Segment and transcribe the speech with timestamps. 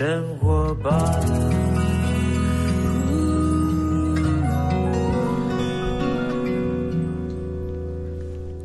[0.00, 0.90] 福生活吧。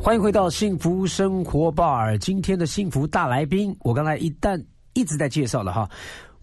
[0.02, 5.90] 欢迎回到幸福生活 bar，今天的幸福大来宾，我刚才一旦一直在介绍了哈，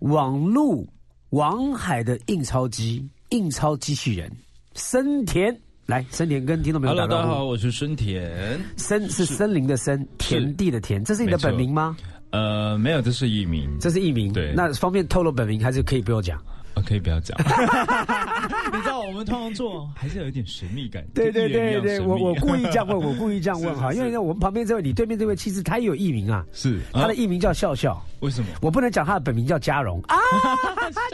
[0.00, 0.86] 网路
[1.30, 4.30] 王海的印钞机、印钞机器人
[4.74, 7.22] 森田，来森田跟听众朋友打招呼。
[7.22, 8.60] 大家好，我是森田。
[8.76, 11.96] 森是森林的森，田地的田，这是你的本名吗？
[12.32, 14.32] 呃，没有，这是艺名，这是艺名。
[14.32, 16.40] 对那方便透露本名还是可以不用讲？
[16.74, 17.38] 呃可以不要讲。
[18.72, 21.04] 你知道我们通常做还是有一点神秘感。
[21.14, 28.02] 对对对对，我我 故意这样问，我故意这样问哈，因为呢，我们旁边这位，你对面这位，其实他也有艺名啊，是他的啊艺名叫笑笑。
[28.20, 28.46] 为什么？
[28.62, 30.16] 我不能讲他的本名叫嘉荣啊，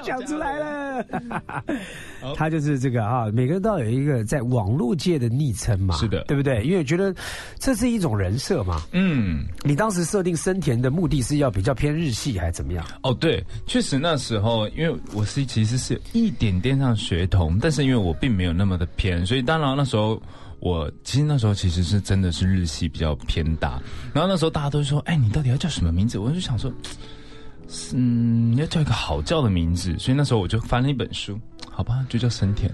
[0.05, 1.05] 讲出来了。
[2.35, 6.63] 他就是这个啊，每个人都要有一个在网络界的昵称嘛，是的对不对？
[6.65, 7.15] 因为觉得
[7.59, 8.83] 这是一种人设嘛。
[8.93, 12.85] 嗯，你当时设定森田的目的是要比较偏日系还是怎么样？
[13.03, 20.21] 哦，对，确实那时候，因为我是其实是有一点点像学童，但是因为我并没有那么的偏，所以当然那时候
[20.61, 23.81] 我其实那时候其实是真的是日系比较偏大。
[24.13, 26.73] 然后那时候大家都说：“哎，你到底要叫什么名字？”我就想说，
[27.95, 31.39] 嗯，要叫一个好叫的名字，所以那时候我就翻了一本书，
[31.79, 32.69] 好吧，就叫森田。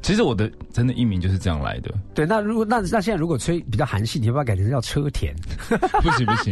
[0.00, 5.34] 其实我的真的艺名就是这样来的，对，那如果那那现在如果吹比较韩系，你要不要改成叫车田？
[5.68, 6.50] 不行不行，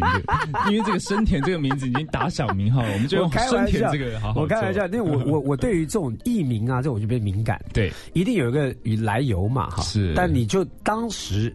[0.71, 7.59] 因为这个森田这个名字已经打响名号了，我们就我用森田这个好好我开玩笑，做因为我我 我对于这种艺名啊，这种我就比较敏感。
[7.73, 9.83] 对一定有一个来由嘛，哈。
[9.83, 11.55] 是但你就当时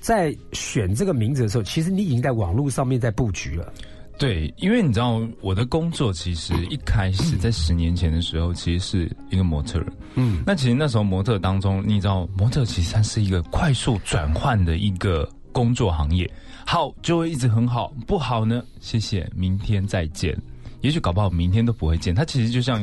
[0.00, 3.72] 在选这个名字的时候，其实你已经在网络上面在布局了。
[4.18, 9.86] 对，因为你知道我的工作其实一开始在十年前的时候，其实是一个模特儿。
[10.14, 16.30] 嗯，那其实那时候模特当中，你知道模特其实它是一个快速转换的一个工作行业，
[16.64, 20.34] 好就会一直很好，不好呢，谢谢，明天再见。
[20.80, 22.14] 也许搞不好明天都不会见。
[22.14, 22.78] 它其实就像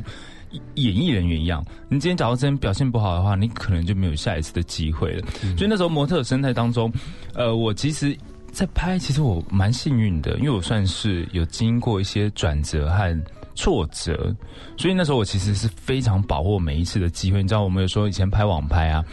[0.76, 5.26] 演艺人员一样，你今天假如真表现不好的话，你可能就没有下一次的机会了。
[5.58, 6.94] 所以那时候模特生态当中，
[7.34, 8.16] 呃，我其实。
[8.54, 13.24] 在拍，其实我蛮幸运的，因为我算是有经过一些转折和
[13.56, 14.34] 挫折，
[14.78, 17.42] 所以那时候我其实是非常把握每一次的机会。
[17.42, 19.04] 你知道，我们有时候以前拍网拍啊，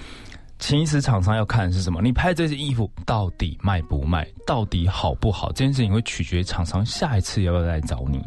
[0.59, 2.01] 其实厂商要看的是什么？
[2.03, 5.49] 你拍这件衣服到底卖不卖，到底好不好？
[5.53, 8.23] 这件事情会取决于厂商下一次要不要来找你。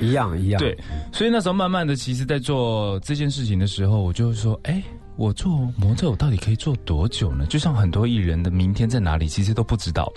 [0.00, 0.76] 一样一样，对，
[1.12, 4.82] 所以那时候慢慢的，其实，在做这件事情的时候，我就会说，哎、
[5.16, 7.44] 我做模特，我到底可以做多久呢？
[7.46, 10.10] 就像很多艺人的明天在哪里，其实都不知道。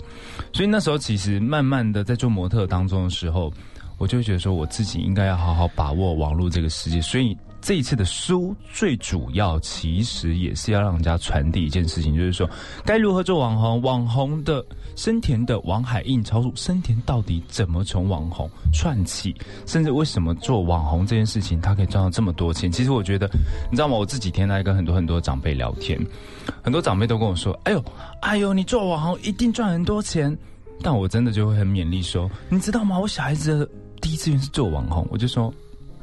[0.52, 3.52] 所以那时候，其实慢慢的在做模特当中的时候，
[3.98, 7.00] 我就觉得说，我自己应该要好好把握网络这个世界。
[7.00, 12.48] 所以这一次的书，最主要其实也是要让人家传递一件事情，就是说，
[12.84, 14.64] 该如何做网红，网红的
[14.96, 19.34] 森田的王海印超速，森田到底怎么从网红串起，
[19.66, 22.72] 甚至为什么做网红这件事情，他可以赚到这么多钱？
[22.72, 23.28] 其实我觉得，
[23.70, 23.94] 你知道吗？
[23.94, 26.00] 我这几天在跟很多很多长辈聊天，
[26.62, 27.84] 很多长辈都跟我说：“哎呦，
[28.22, 30.36] 哎呦，你做网红一定赚很多钱。”
[30.82, 32.98] 但我真的就会很勉励说：“你知道吗？
[32.98, 33.68] 我小孩子的
[34.00, 35.52] 第一志愿是做网红。”我就说。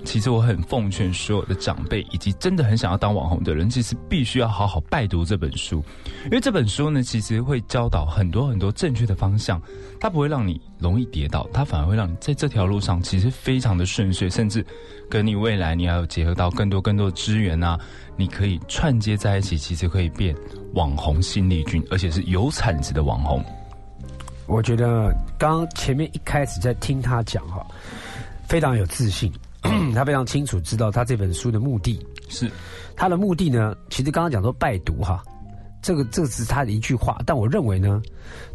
[0.03, 5.83] 其实我很奉劝所有的长辈以及真的很想要当网红的人，其实必须要好好拜读这本书，
[6.25, 9.61] 因为这本书呢，其实会教导很多很多正确的方向，
[9.99, 14.65] 它不会让你容易跌倒，它反而会让你在这条路上其实非常的顺遂，甚至
[15.09, 17.79] 跟你未来你还有结合到更多更多的资源啊，
[18.17, 20.35] 你可以串接在一起，其实可以变
[20.73, 23.43] 网红新力军，而且是有产值的网红。
[24.45, 27.65] 我觉得刚前面一开始在听他讲哈，
[28.45, 29.31] 非常有自信，
[29.96, 32.00] 他非常清楚知道他这本书的目的。
[32.29, 32.51] 是
[32.96, 35.24] 他的目的呢，其实刚刚讲说拜读哈，
[35.81, 38.01] 这个这个只是他的一句话，但我认为呢，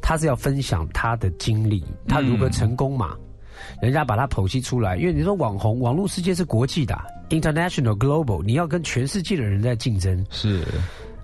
[0.01, 3.17] 他是要分享他的经历，他如何成功嘛。
[3.83, 6.97] 人家把他剖析出来，因为你说网红，网络世界是国际的
[7.29, 10.25] ，international global，你要跟全世界的人在竞争。
[10.31, 10.65] 是，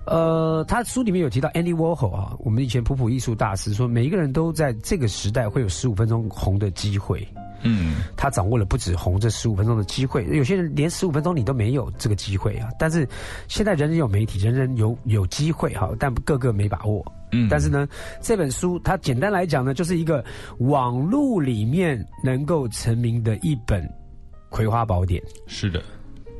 [0.05, 7.25] 呃，他书里面有提到 Andy Warhol 啊，我们以前普普艺术大师说，每一个人都在这个时代会有十五分钟红的机会。
[7.61, 12.69] 嗯，他掌握了不止红这十五分钟的机会，有些人连十五分钟你都没有这个机会啊。
[12.77, 13.07] 但是
[13.47, 17.05] 现在人人有媒体，人人有有机会哈，但个个没把握。
[17.31, 17.87] 嗯但是呢，
[18.21, 20.23] 这本书它简单来讲呢，就是一个
[20.59, 23.85] 网络里面能够成名的一本
[24.49, 25.21] 葵花宝典。
[25.47, 25.83] 是的，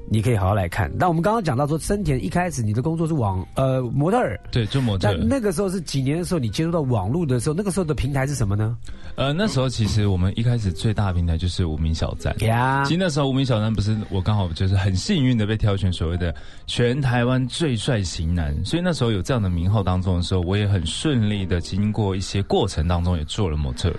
[0.08, 0.92] 你可以好好来看。
[0.98, 5.26] 那我们刚刚讲到说，森田一开始你的工作是网呃模特儿，对，做模特那。
[5.26, 8.78] 那个时候是几年的时候，你接触到网络的时候，那个时候的平台是什么呢？
[9.16, 12.36] 呃，那时候其实我们一开始最大的平台就是无名小站。
[12.42, 16.34] 呀其实那时候无名小站不是我刚好就是很幸运的被挑选所谓的
[16.68, 23.96] 全台湾最帅型男，所以那时候有这样的名号当中的时候，我也很顺利的经过一些过程当中也做了模特儿。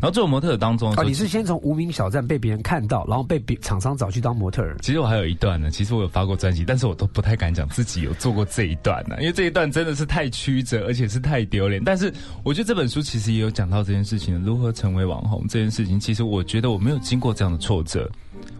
[0.00, 4.76] 然后做模特当中的时哦，你是先从无名小站被别人看到，然后被别厂商找去当模特儿。
[4.82, 11.82] 其实我还有一段呢，其实我有发过专辑，但是我都不太敢讲自己有做过这一段呢，因为这一段真的是太曲折，而且是太丢脸。
[11.82, 12.12] 但是
[12.42, 15.98] 我觉得这本书其实也有讲到这件事情，如何成为网红这件事情。
[15.98, 18.10] 其实我觉得我没有经过这样的挫折，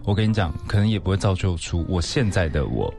[0.03, 2.93] 我跟你讲，可能也不会造就出我现在的我。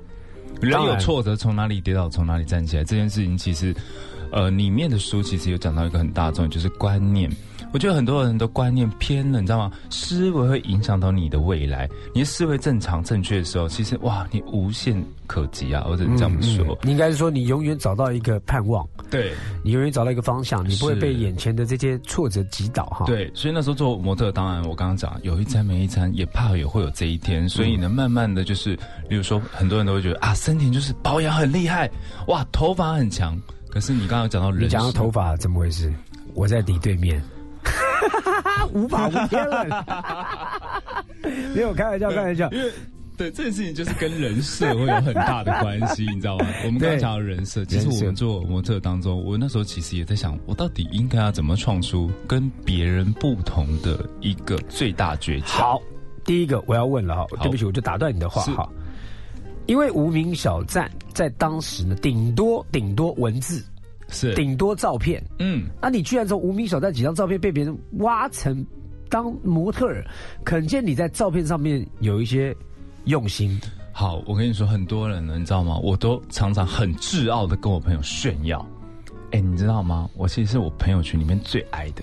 [0.60, 2.82] 然有挫折，从哪里跌倒，从哪里站起来。
[2.82, 3.74] 这件事情其实，
[4.32, 7.30] 呃，里面的书其实有讲到一个很大的重点，就是观念。
[7.72, 9.72] 我觉得很多人的观念偏了，你知道吗？
[9.90, 11.88] 思维会影响到你的未来。
[12.14, 15.84] 你的思维正常正确的时候，其实哇，你无限可及啊！
[15.88, 16.78] 我只能这样说。
[16.82, 19.32] 你应该是说，你永远找到一个盼望，对
[19.62, 27.46] 你永远找到一个方向，你不会被眼前的这些挫折击倒哈。，对，所以那时候做模特，当然我刚刚讲有一餐没一餐，也怕也会有这一天。
[27.48, 28.74] 所以呢，慢慢的就是，
[29.08, 31.90] 例如说，很多人都会觉得啊，森田就是保养很厉害，
[32.28, 33.38] 哇，头发很强。
[33.68, 35.92] 可是你刚刚有讲到人你讲到设头发怎么回事？
[36.34, 37.22] 我在你对面，
[38.72, 41.04] 无法无天了。
[41.54, 42.50] 没有开玩笑，开玩笑。
[42.50, 42.70] 因为
[43.16, 46.46] 对这件事情就是跟人设会有很大的关系，你知道吗？
[46.64, 55.58] 我们刚刚讲到人设，其实我们做模特当中，我那时候其实也在想，我到底应该要怎么创出跟别人不同的一个最大诀窍？
[55.58, 55.82] 好，
[56.24, 58.68] 第一个我要问了哈，对不起，我就打断你的话是哈。
[59.66, 63.62] 因为无名小站在当时呢，顶多顶多文字，
[64.08, 65.22] 是，顶多照片。
[65.38, 68.64] 嗯，那你居然从无名小站几张照片被别人挖成
[69.08, 70.04] 当模特儿，
[70.44, 72.54] 可见你在照片上面有一些
[73.04, 73.60] 用心。
[73.92, 75.76] 好，我跟你说，很多人呢，你知道吗？
[75.78, 78.64] 我都常常很自傲的跟我朋友炫耀。
[79.32, 80.08] 哎，你知道吗？
[80.14, 82.02] 我其实是我朋友群里面最矮的，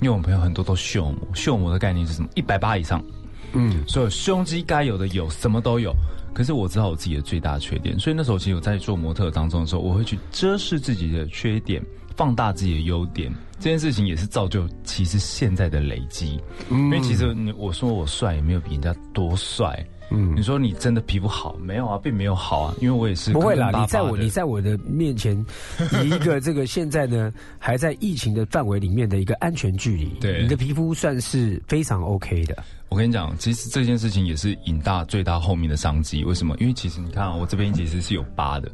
[0.00, 2.28] 因为我朋友很多都秀模，秀模的概念是什么？
[2.34, 3.04] 一百八以上，
[3.52, 5.94] 嗯，所有胸肌该有的有，什么都有。
[6.32, 11.82] 可是我知道我自己的最大缺点，所以那时候其实我在做模特当中的时候，我会去遮饰自己的缺点，
[12.16, 13.32] 放大自己的优点。
[13.58, 16.40] 这件事情也是造就其实现在的累积。
[16.70, 19.86] 因为其实你我说我帅也没有比人家多帅。
[20.10, 21.98] 嗯，你说你真的皮肤好没有啊？
[22.02, 25.36] 并没有好啊，因为我也是不会啦，你在我你在我的面前，
[26.04, 32.62] 以一个这个现在呢还在疫情的范围里面的一个安全距离，对你的皮肤算是非常 OK 的。
[32.88, 36.24] 我跟你讲，其实这件事情也是引大最大后面的商机。
[36.24, 36.56] 为什么？
[36.58, 38.70] 因为其实你看、啊，我这边其实是有疤的。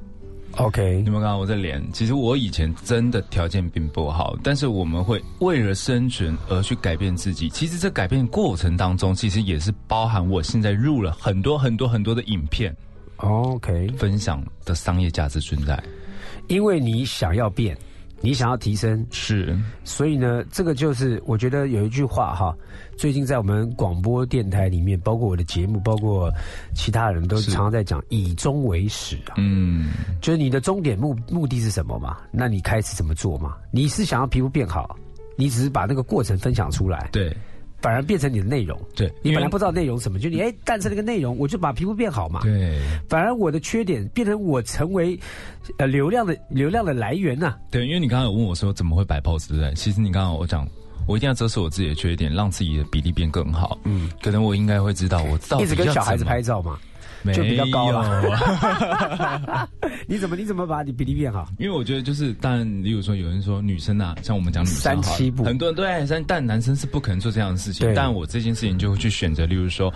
[0.57, 1.83] OK，你有没有看我的脸？
[1.93, 7.49] 其实我以前真的条件并不好，但是我们会为了生存而去改变自己。
[7.51, 12.75] 其实这改变过程当中，其实也是包含我现在入了很多很多很多的影片
[13.17, 15.79] OK，分享的商业价值存在。
[16.49, 17.77] 因为你想要变，
[18.21, 22.57] 你想要提升，是，所以呢，这个就是我觉得有一句话哈，
[22.97, 26.33] 最近在我们广播电台里面，包括我的节目，包括
[26.75, 29.91] 其他人都常常在讲以终为始啊，嗯，
[30.21, 32.17] 就是你的终点目目的是什么嘛？
[32.31, 33.55] 那你开始怎么做嘛？
[33.71, 34.97] 你是想要皮肤变好，
[35.37, 37.37] 你只是把那个过程分享出来，对
[37.87, 38.77] 反而变成你的内容。
[38.97, 42.41] 对，你本来不知道内容什么，就你哎诞生了一个内容，我就把皮肤变好嘛。
[42.43, 45.17] 对反而我的缺点变成我成为
[45.79, 49.73] 呃流量的流量的来源呐、对，因为你刚刚有问我说怎么会摆 pose，对不对？
[49.75, 50.67] 其实你刚刚我讲。
[51.09, 53.79] 我一定要遮饰我自己的缺点，让自己的比例变更好。
[53.85, 56.96] 嗯，可能我应该会知道我到底一直跟小孩子拍照嘛，没
[57.35, 58.31] 就比较高了有
[60.07, 61.47] 你怎么你怎么把你比例变好？
[61.59, 67.93] 因为我觉得就是，当然，例如说有人说女生啊，像我们讲女生三七步很多人对，但但男生是不可能做这样的事情。
[67.95, 69.93] 但我这件事情就会去选择，例如说。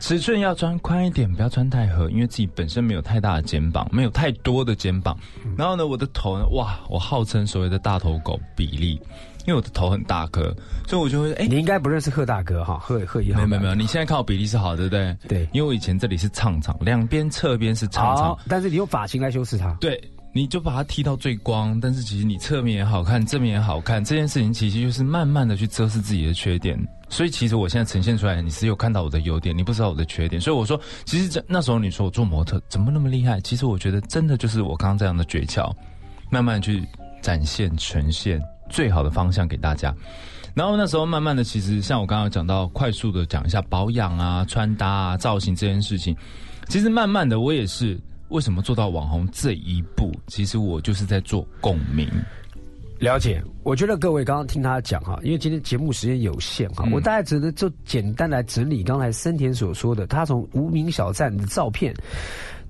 [0.00, 5.18] 尺寸要穿宽一点，不要穿太合，因为自己本身没有太大的肩膀，没有太多的肩膀。
[5.56, 9.00] 然后呢，我的头呢，哇，我号称所谓的大头狗比例，
[9.48, 10.54] 因为我的头很大颗，
[10.86, 13.38] 所以我就会哎，你应该不认识贺大哥哈，贺贺一号。
[13.38, 15.16] 没有没有没有，你现在看我比例是好的，对不对？
[15.26, 19.72] 对因为我以前这里是畅畅，两边侧边是畅畅好，，但是你用发型来修饰它。
[19.80, 19.98] 对，
[20.34, 26.78] 你就把它剃到最光，但是其实你侧面也好看，正面也好看，这件事情其实就是慢慢的去遮饰自己的缺点。
[27.08, 30.38] 所以其实我现在呈现出来，你是有看到我的优点，你不知道我的缺点。
[30.38, 33.40] 所以我说，其实这那时候你说我做模特怎么那么厉害？
[33.40, 35.74] 其实我觉得真的就是我刚刚这样的诀窍，
[36.28, 36.86] 慢慢去
[37.22, 38.38] 展现、呈现
[38.68, 39.94] 最好的方向给大家。
[40.54, 46.16] 然后那时候慢慢的，其实像我刚刚讲到，快速的讲一下保养啊、穿搭啊、造型这件事情，
[46.68, 47.96] 其实慢慢的我也是
[48.28, 52.08] 为什么做到网红这一步，其实我就是在做共鸣。
[52.98, 61.94] 了解，我觉得各位刚刚听他讲哈，因为今天节目时间有限哈，我大概只能就简单来整理刚才森田所说的，他从无名小站的照片，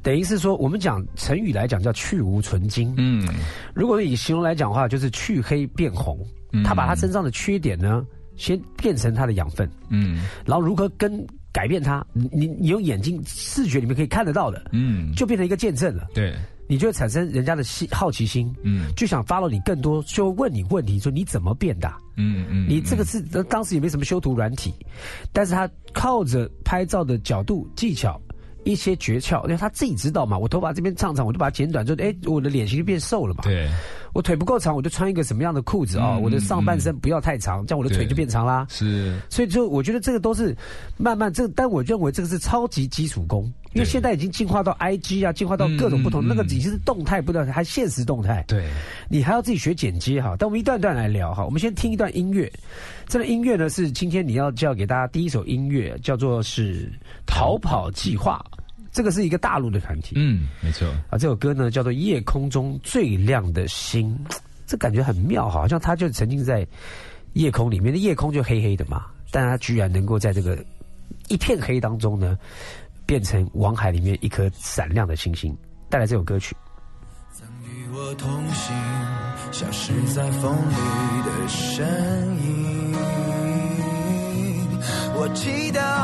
[0.09, 3.29] 等于是说我们讲成语来讲叫去无存精，嗯，
[3.75, 6.19] 如果以形容来讲的话，就是去黑变红，
[6.65, 8.03] 他把他身上的缺点呢，
[8.35, 10.23] 先变成他的养分，嗯。
[10.47, 11.23] 然后如何跟
[11.53, 16.07] 改变它，你你你用眼睛视觉里面可以看得到的，嗯，就变成一个见证了。
[16.15, 16.35] 对，
[16.71, 21.93] 你就会产生人家的心好奇心，嗯，就想 follow 你更多，就问你问题，说你怎么变的？
[22.17, 24.73] 嗯嗯，你这个是当时也没什么修图软体，
[25.35, 28.19] 但是他靠着拍照的角度技巧。
[28.73, 30.37] 一些诀窍，因为他自己知道嘛。
[30.37, 33.43] 我头发这边长长，我就把它剪短，就哎，我的脸型就变瘦了嘛。
[33.43, 33.69] 对，
[34.13, 36.17] 我腿不够长，我就穿一个什么样的裤子啊？
[36.17, 38.67] 我的上半身不要太长，这样我的腿就变长啦。
[38.69, 40.57] 是，所以就我觉得这个都是
[40.97, 48.45] 慢慢这，但我认为这个是超级基础功，因为现在已经进化到 I G 啊，进化到各种不同，那个已经是动态，不断还现实动态。
[48.49, 48.69] 对，
[49.09, 50.37] 你还要自己学剪接哈。
[50.39, 51.45] 但我们一段段来聊哈。
[51.45, 52.53] 我们先听一段音乐，
[53.07, 56.87] 这个音乐呢是今天你要教给大家第一首音乐，叫做是
[57.27, 58.45] 《逃跑计划》。
[58.99, 61.13] 这个是一个大陆的团体，嗯，没错啊。
[61.13, 64.13] 这首歌呢叫做《夜空中最亮的星》，
[64.67, 66.67] 这感觉很妙，好像他就曾经在
[67.35, 70.59] 夜空里面的夜空就黑黑的嘛，但他居然能够在这个
[71.29, 72.37] 一片黑当中呢，
[73.07, 75.57] 变成王海里面一颗闪亮的星星，
[75.89, 76.57] 带来这首歌曲。
[77.33, 78.75] 曾与我同行，
[79.53, 80.75] 消失在风里
[81.23, 81.87] 的身
[82.43, 82.97] 影，
[85.15, 85.98] 我祈祷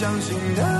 [0.00, 0.79] 相信的。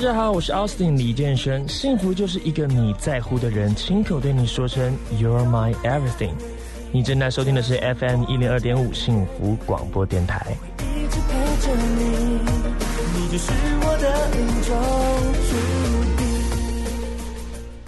[0.00, 1.68] 大家好，我是 Austin 李健生。
[1.68, 6.32] 幸福就是一个你在乎的人亲口对你说声 You're my everything。
[6.90, 10.56] 你正在收听的是 FM 一零二点五幸福广播电台。
[10.78, 12.40] 一直陪着你，
[13.14, 13.52] 你就是
[13.82, 15.09] 我的宇宙。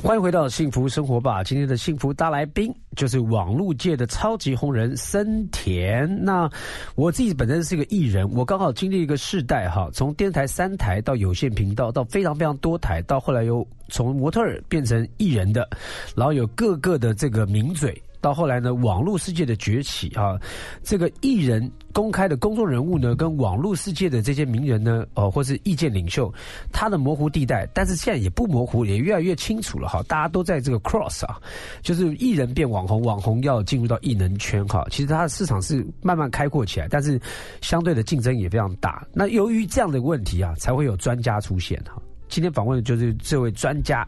[0.02, 1.44] 欢迎回到幸福生活吧！
[1.44, 6.24] 今天的幸福大来宾就是网络界的超级红人森田。
[6.24, 6.50] 那
[6.96, 15.68] 我自己本身是个艺人，我刚好经历一个世代哈，从电台三台到有线频道，到非常非常多台，到后来又从模特儿变成艺人的，
[16.16, 18.02] 然后有各个的这个名嘴。
[18.22, 20.40] 到后来呢，网络世界的崛起啊，
[20.82, 26.32] 这个艺人公开的公众人物呢，跟网络世界的这些名人呢，哦，或是意见领袖，
[26.72, 30.00] 他的模糊地带，但是现在也不模糊，也越来越清楚了哈。
[30.04, 31.40] 大家都在这个 cross 啊，
[31.82, 34.86] 就是艺人变网红，网红要进入到艺能圈哈。
[34.88, 37.20] 其实它的市场是慢慢开阔起来，但是
[37.60, 39.04] 相对的竞争也非常大。
[39.12, 42.00] 那由于这样的问题啊，才会有专家出现哈。
[42.28, 44.06] 今天访问的就是这位专家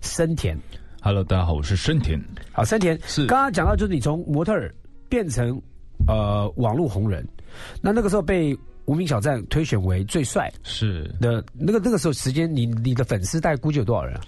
[0.00, 0.56] 森田。
[1.04, 2.16] Hello，大家好，我是深田。
[2.52, 4.72] 好，森田是刚刚讲到，就是你从模特儿
[5.08, 5.60] 变成
[6.06, 7.26] 呃网络红人，
[7.80, 14.20] 那那个时候被无名小站推选为最帅是的，那个那个时候时间，你你的粉丝大概估计有多少人啊？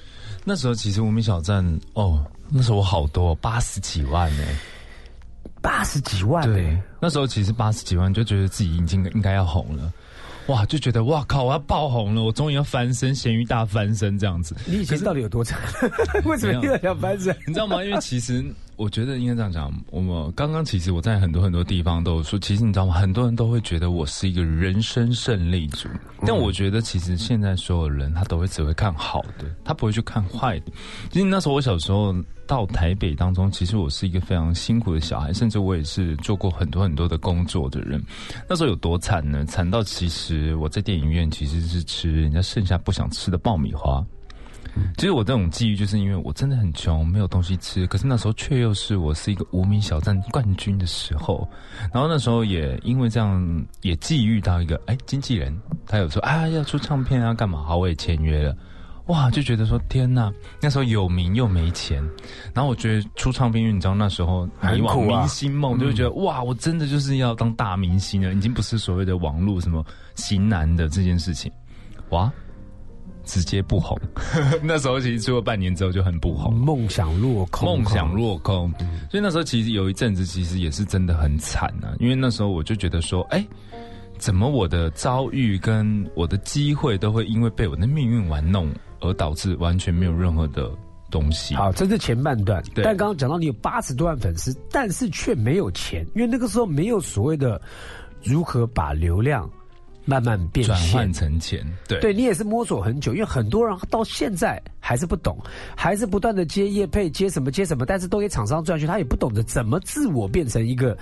[0.43, 4.43] 那时候其实无名小站哦，那时候我好多八十几万呢。
[5.63, 9.93] 八十几万、对欸，，那时候其实八十几万就觉得自己已经应该要红了。
[10.49, 14.55] 哇，就觉得哇靠，我要爆红了，我终于要翻身，咸鱼大翻身这样子。
[14.67, 15.59] 你以前到底有多惨？
[16.25, 17.35] 为什么没有又想翻身？
[17.47, 17.83] 你知道吗？
[17.83, 18.45] 因为其实
[18.77, 22.95] 我觉得应该这样讲，我们刚刚其实我在很多很多地方都有说，其实你知道吗？
[22.95, 25.89] 很多人都会觉得我是一个人生胜利组，
[26.27, 30.73] 但我觉得其实现在所有人他都会只会看好的，他不会去看坏的。
[31.11, 32.15] 其实那时候我小时候
[32.47, 38.03] 到台北当中，其实我是一个非常辛苦的小孩，甚至我也是做过很多很多的工作的人。
[38.49, 39.45] 那时候有多惨呢？
[39.45, 44.05] 惨到其实我在电影院其实是吃人家剩下不想吃的爆米花。
[44.97, 47.87] 其实我这种际遇，就是因为我真的很穷，没有东西吃。
[47.87, 51.49] 可是那时候却又是我是一个无名小站冠军的时候，
[51.93, 55.57] 然后那时候也因为这样，也际遇到一个哎经纪人，
[55.87, 58.57] 他有说啊要出唱片啊干嘛，好我也签约了。
[59.09, 62.03] 哇，就觉得说天呐，那时候有名又没钱，
[62.55, 69.85] 然后我觉得出唱片，因为你知道那时候迷惘很苦啊明星梦，就会觉得、哇，我真的就是要当大明星了，已经不是所谓的网络什么
[70.15, 71.53] 型男的这件事情，
[72.09, 72.33] 哇，
[73.25, 73.99] 直接不红。
[74.63, 78.73] 那时候其实出了半年之后就很不红，梦想落空，梦想落空。
[79.11, 81.95] 所以那时候其实有一阵子，其实也是真的很惨啊。
[81.99, 83.47] 因为那时候我就觉得说，哎、
[84.19, 90.71] 怎么我的遭遇跟我的机会都会因为被我的命运玩弄，而导致完全没有任何的
[91.11, 91.55] 东西。
[91.55, 92.63] 好，这是前半段。
[92.75, 97.61] 对但刚刚讲到你有八十多万粉丝，但是却没有钱，因为那个时候没有所谓的
[98.23, 99.49] 如何把流量
[100.05, 101.13] 慢慢变转现换。
[101.13, 105.39] 成钱，对对你也是摸索很久，因为很多人到现在还是不懂，
[105.77, 110.97] 还是不断的接业配，接什么接什么，但是都给厂商赚去，他也不懂得怎么自我变成一个，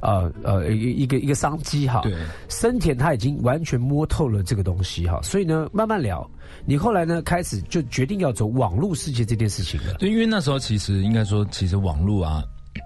[0.00, 2.00] 呃呃一一个一个商机哈。
[2.02, 2.14] 对
[2.48, 6.28] 森田他已经完全摸透了这个东西哈，所以呢，慢慢聊。
[6.64, 9.94] 你后来呢，开始就决定要走网络世界这件事情了。
[9.94, 12.42] 对，因为那时候其实应该说，其实网络啊，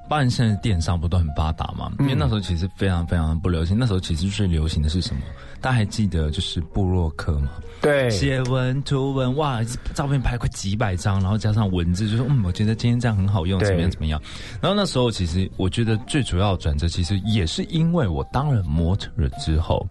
[0.09, 1.93] 包含现在电商不都很发达嘛？
[2.01, 5.23] 因为那时候其实非常非常不流行，那时候其实最流行的是什么？
[5.61, 7.51] 大家还记得就是部落客嘛？
[7.81, 9.61] 对写文图文，哇，
[9.95, 14.21] 照片拍快几百张，然后加上文字，就说嗯，我觉得今天这样很好用，怎么样怎么样。
[14.61, 19.87] 然后那时候其实我觉得最主要的转折，其实也是因为我当了模特儿之后，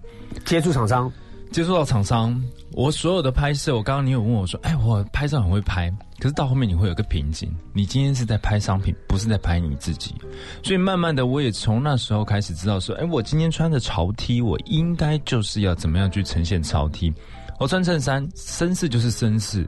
[0.46, 1.12] 接触厂商，
[1.52, 10.16] 接触到厂商，我所有的拍摄，我刚刚你有问我说，哎，我拍照很会拍，可是到后面你会有个瓶颈，你今天是在拍商品，不是在拍你自己，
[10.64, 17.14] 所以慢慢的我也从那时候开始知道说，哎，我今天穿的潮 T，我应该就是要怎么样去呈现潮 T，
[17.60, 19.68] 我穿衬衫，绅士就是绅士，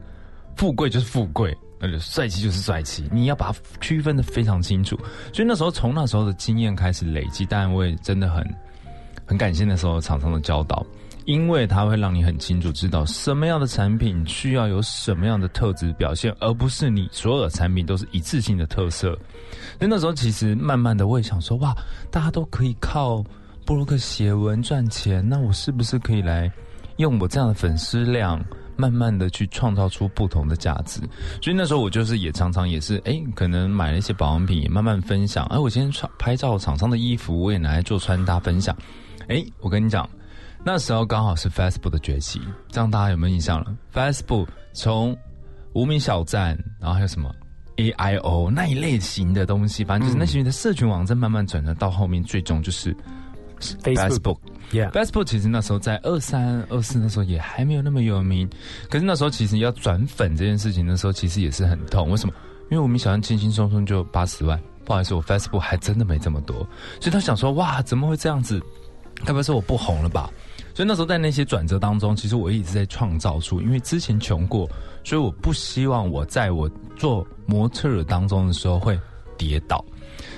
[0.56, 1.56] 富贵就是富贵。
[1.78, 4.96] 那就帅气就是帅气，你要把它区分的非常清楚。
[5.34, 8.42] 所以那时候从那时候的经验开始累积，当然我也真的很
[9.26, 10.86] 很感谢那时候厂商的教导，
[11.24, 19.10] 因为它会让你很清楚知道什么样的产品需要有什么样的特质表现，而不是你所有的产品都是一次性的特色。
[19.78, 21.74] 所以那时候其实慢慢的我也想说，哇，
[22.10, 23.24] 大家都可以靠
[23.64, 26.50] 布洛克写文赚钱，那我是不是可以来
[26.96, 28.44] 用我这样的粉丝量？
[28.76, 30.98] 慢慢的去创造出不同的价值，
[31.40, 35.46] 所以那时候我就是也常常也是哎，可能买了一些保养品，也慢慢分享。
[35.46, 38.76] 哎，我今天穿拍照厂商的衣服，我也拿来做穿搭分享。
[39.28, 40.10] 哎，我跟你讲，
[40.66, 45.14] 那时候刚好是 Facebook 的崛起，这样大家有没有印象了？Facebook 从
[45.74, 47.30] 无名小站，然后还有什么
[47.76, 52.96] AIO 那一类型的东西，反正就是那些的社群网站，慢慢转折到后面，最终就是
[53.60, 54.38] Facebook。
[54.72, 58.48] Yeah，Facebook 其实那时候在二三、二四那时候也还没有那么有名，
[58.88, 62.08] 可是那时候其实要转粉这件事情，的时候其实也是很痛。
[62.08, 62.32] 为什么？
[62.70, 66.56] 因为我们小站轻轻松松就八十万，不好意思，我 Facebook 还真的没这么多，
[67.00, 68.58] 所以他想说，哇，怎么会这样子？
[69.24, 70.28] 该不会是我不红了吧？
[70.74, 74.68] 所以那时候在那些转折当中，其实我一直在创造出，因为之前穷过，
[75.04, 78.98] 所以我不希望我在我做模特儿当中的时候会
[79.38, 79.82] 跌倒。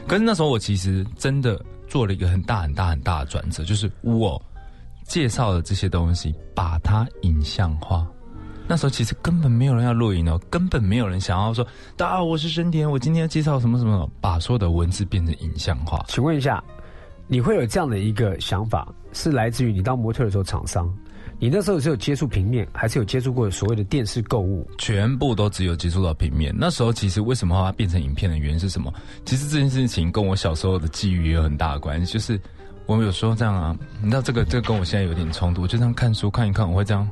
[0.07, 4.41] 可是那时候我其实真的做了一个很大很大很大的转折，就是我
[5.05, 8.07] 介绍的这些东西，把它影像化。
[8.69, 11.65] 那时候其实根本没有人要录影哦，根本没有人想要说，
[11.97, 16.05] 大家好，我是深田，我今天要介绍什么什么，把所有的文字变成影像化。
[16.09, 16.63] 请问一下，
[17.29, 20.93] 你会有这样的一个想法，是来自于你当模特的时候厂商？
[21.39, 24.67] 你那时候是有接触平面，还是有接触过所谓的电视购物？
[24.79, 26.55] 全部都只有接触到平面。
[26.57, 28.91] 那时候其实为什么它变成影片的原因是什么？
[29.27, 32.11] 其实这件事情跟我小时候的际遇也有很大的关系。
[32.11, 32.41] 就是
[32.87, 35.61] 我有时候这样啊，你知道这个这个跟我现在有点冲突。
[35.63, 37.07] 我就这样看书看一看，我会这样，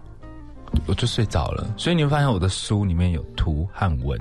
[0.87, 1.74] 我就睡着了。
[1.77, 4.18] 所以你会发现我的书里面有图和文，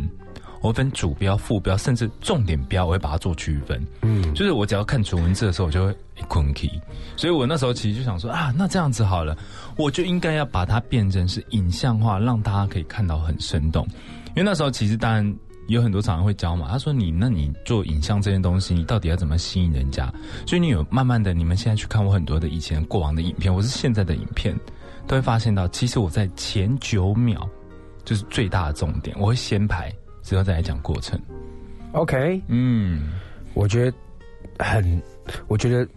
[0.63, 3.85] 我会分主标、副标，甚至重点标，我会把它做区分。
[4.01, 6.71] 嗯，就是我只要看纯文字的时候，我就会一困 key。
[7.17, 9.37] 所以我那时候其实就想说啊，那这样子好了，
[9.75, 13.85] 我就应该要把它变成是影像化，让大家可以看到很生动。
[14.29, 15.35] 因为那时候其实当然
[15.67, 20.11] 有很多厂商会教嘛，他说你那你做影像这件东西，你到底要怎么吸引人家？
[20.47, 24.57] 所以你有慢慢的，你们现在去看我很多的以前过往的影片，我是现在的影片，
[25.07, 27.45] 都会发现到，其实我在前九秒
[28.05, 29.93] 就是最大的重点，我会先排，
[30.23, 31.19] 之后再来讲过程。
[31.91, 33.11] OK，嗯，
[33.53, 33.97] 我觉得
[34.57, 34.99] 很，
[35.47, 35.87] 我觉得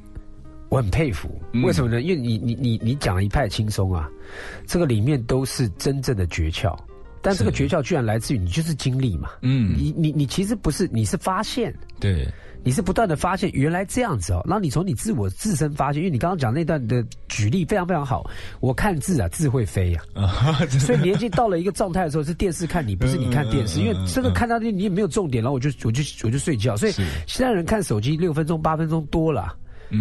[0.68, 1.30] 我很佩服。
[1.52, 2.02] 嗯为什么呢？
[2.02, 4.10] 因为你你你你讲了一派轻松啊，
[4.66, 6.76] 这个里面都是真正的诀窍。
[7.26, 9.74] 但这个诀窍居然来自于你就是经历嘛，嗯。
[9.76, 12.24] 你你你其实不是，你是发现，对，
[12.62, 26.92] 你是不断的发现原来这样子哦，然后你从你自我自身发现，因为你刚刚讲那段的举例非常非常好，我看字啊字会飞呀啊， 所以年纪到了一个状态的时候，是电视看你，不是你看电视，因为这个看到你你也没有重点，然后我就我就我就睡觉，所以
[27.26, 29.52] 现在人看手机六分钟八分钟多了。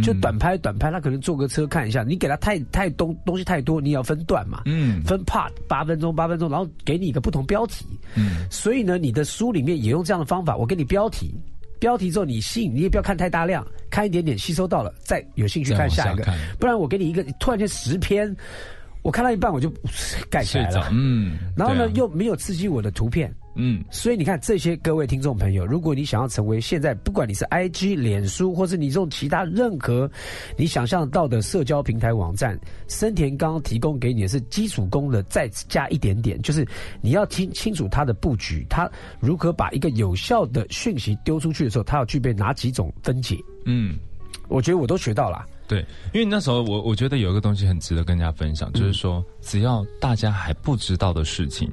[0.04, 5.02] 就短拍短拍，他可能坐个车看一下，你给他太太东东西太多，你也要分段嘛，嗯。
[5.04, 8.46] 分 part 八分钟八分钟，然后给你一个不同标题，嗯。
[8.50, 11.34] 所以呢，你的书里面也用这样的方法，我给你标题，
[11.80, 16.26] 标题之后你吸引，你也不要看太大量，看一点点吸收到了，再有兴趣看下一个。
[16.60, 18.36] 不然我给你一个突然间十篇，
[19.06, 19.72] 我看到一半我就
[20.32, 23.32] 盖起来了，，嗯，然后呢、啊又没有刺激我的图片。
[23.58, 30.10] 嗯所以你看，这些各位听众朋友，如果你想要成为现在，不管你是 IG、脸书，或是你这种其他任何
[30.58, 36.68] 你想象到的社交平台网站，森田刚刚提供给你的是基础功的，再加一点点，就是
[37.00, 38.90] 你要听清楚它的布局，它
[39.20, 43.38] 如何把一个有效的讯息丢出去的时候，它要具备哪几种分解？
[43.66, 44.00] 嗯。
[44.48, 45.44] 我觉得我都学到了。
[45.68, 51.70] 对，因为那时候我我觉得有一个东西很值得跟大家分享，就是说，只要大家还不知道的事情，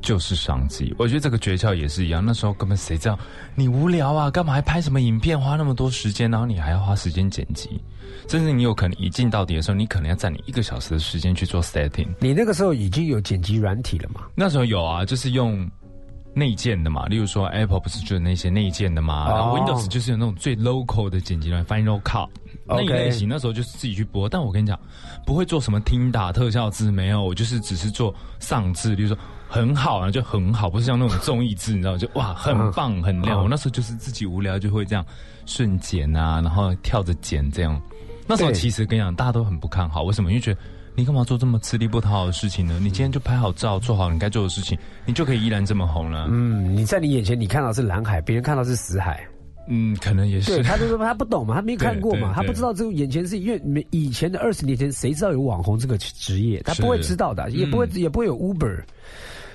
[0.00, 0.94] 就是商机。
[0.98, 3.18] 我觉得这个诀窍也是一样，那时候根本谁知道
[3.56, 7.68] 你无聊啊，干嘛还拍什么影片，花那么多时间，然后你还要花时间剪辑，
[8.28, 12.06] 甚至你有可能一镜到底的时候，你可能要占你一个小时的时间去做 setting。
[12.20, 14.22] 你那个时候已经有剪辑软体了嘛？
[14.36, 15.68] 那时候有啊，就是用
[16.34, 22.28] 内建的嘛，例如说 Apple 不是就是那些内建的嘛，哦然后 Windows 就是有那种最 local 的剪辑软 Final Cut。
[22.68, 24.78] 那一类型，那时候就是自己去播，但我跟你讲，
[25.24, 33.40] 不会做什么听打特效字，没有，我就是只是做上字，比如说很好啊，就很好，不是像那种综艺字，你知道，就哇很棒很亮。
[33.40, 35.04] 嗯我那时候就是自己无聊就会这样
[35.46, 37.80] 顺剪啊，然后跳着剪这样。
[38.26, 40.30] 那时候其实跟你讲，大家都很不看好，为什么？
[40.30, 40.60] 因为觉得
[40.94, 42.78] 你干嘛做这么吃力不讨好的事情呢？
[42.82, 44.76] 你今天就拍好照，做好你该做的事情，
[45.06, 46.26] 你就可以依然这么红了。
[46.30, 49.26] 嗯，你在你眼前你看到是蓝海，别人看到是死海。
[49.68, 50.52] 嗯，可能也是。
[50.52, 50.62] 对，是。
[50.62, 58.82] 他就是他不懂嘛，他没看过嘛，他不知道这个眼前是因为没以前的二十年前谁知道有网红这个职业，他不会知道的，也不会嗯也不会有 Uber。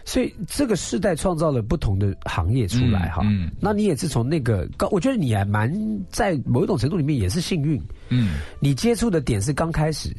[0.06, 3.52] 所以这个时代创造了不同的行业出来哈，嗯嗯。
[3.60, 5.73] 那你也是从那个高，我觉得你还蛮
[6.10, 10.13] 在某一种程度里面也是幸运，嗯，你接触的点是刚开始，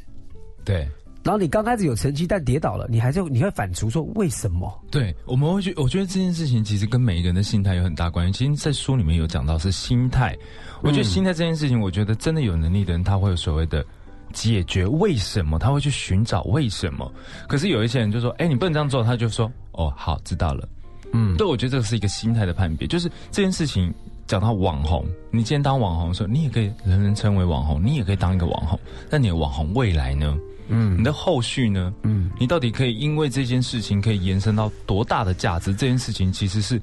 [0.64, 0.88] 对。
[1.24, 4.70] 然后你刚开始有成绩，但跌倒了，你还是你会反刍说为什么？
[4.90, 8.32] 对，我们会去，我觉得这件事情其实跟每一个人的心态有很大关系。
[8.32, 10.36] 其实，在书里面有讲到是心态。
[10.82, 13.82] 我觉得心态这件事情，我觉得真的有能力的人，他会有所谓的
[14.34, 17.10] 解决为什么，他会去寻找为什么。
[17.48, 20.68] 可是有一些人就说：“哎，你不能这样做。”他就说：“哦，好，知道了。”
[21.14, 23.90] 嗯，对，我觉得这个是一个心态的判别，就是这件事情
[24.26, 30.36] 讲到网红，你今天当网红的时候，你也可以人人称为网红，你也可以当一个网红，但你的网红未来呢？
[30.68, 31.92] 嗯，你的后续呢？
[32.02, 35.74] 嗯，你到底可以因为这件事情可以延伸到多大的价值？
[35.74, 36.80] 这件事情其实是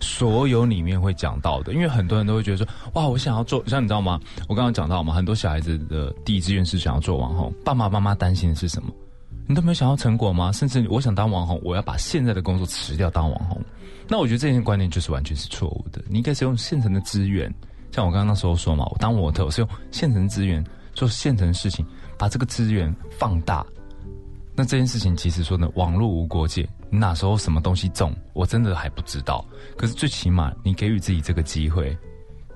[0.00, 4.20] 所有里面会讲到的，因为很多人都会觉得说，哇，我想要做，像你知道吗？
[4.48, 8.90] 我刚刚讲到嘛，很多小孩子的第一志愿是想要做网红，爸爸妈妈担心的是什么？
[9.46, 10.50] 你都没有想要成果吗？
[10.52, 13.60] 甚至我想当网红，我要把现在的工作辞掉当网红。
[14.08, 16.02] 那我觉得这件观念就是完全是错误的。
[16.08, 17.52] 你应该是用现成的资源，
[17.90, 21.84] 像我刚刚那时候说嘛，我当模特，我是用现成资源做现成的事情，
[22.24, 23.62] 把这个资源放大。
[24.54, 29.44] 那这件事情其实说呢，网络无国界，你哪时候什么东西中，我真的还不知道。
[29.76, 31.94] 可是最起码你给予自己这个机会，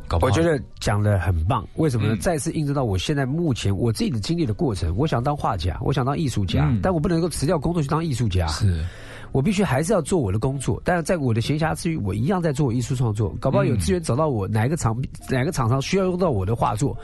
[0.06, 2.14] 搞不好我觉得讲的很棒，为什么呢？
[2.14, 4.96] 嗯再次印证到我现在目前我自己的经历的过程。
[4.96, 8.46] 我想当画家，我想当艺术家，嗯但我不能够辞掉工作去当艺术家。
[8.46, 8.82] 是
[9.32, 13.34] 我必须还是要做我的工作，但是在我的闲暇之余，我一样在做艺术创作。
[13.40, 14.96] 搞不好有资源找到我，哪一个厂
[15.28, 16.96] 哪个厂商需要用到我的画作，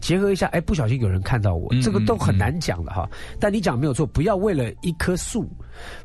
[0.00, 3.08] 结合一下，哎，不小心有人看到我，嗯这个都很难讲的哈。
[3.40, 5.48] 但你讲没有错，不要为了一棵树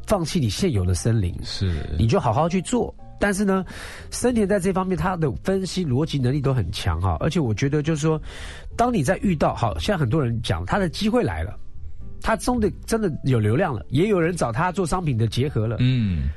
[0.05, 2.93] 放弃你现有的森林，是，你就好好去做。
[3.19, 3.65] 但是呢，
[4.11, 8.21] 森田在这方面他的分析逻辑能力都很强哈，而且我觉得就是说，
[8.75, 11.57] 当你在遇到好，现在很多人讲他的机会来了，
[12.21, 16.29] 他真的真的有流量了，也有人找他做商品的结合了，嗯，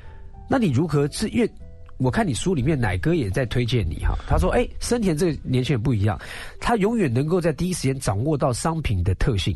[0.48, 1.50] 那你如何是因为
[1.98, 6.18] 我看你书里面奶哥也在推荐你哈，他说哎，森田这个年轻人不一样，
[6.58, 9.54] 他永远能够在第一时间掌握到商品的特性。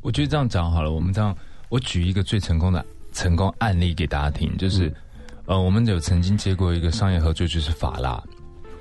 [0.00, 1.36] 我觉得这样讲好了，我们这样，
[1.68, 4.92] 我举一个最成功的成功案例给大家听，就是，
[5.46, 8.22] 呃，我们有曾经接过一个商业合作，就是法拉，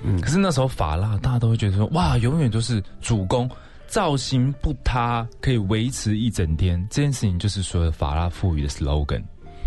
[0.03, 3.49] 嗯，可是那时候法拉大家都会觉得说，哇，永远都是主攻，
[3.91, 9.21] 造型不塌，可以维持一整天，这件事情就是所有法拉赋予的 slogan。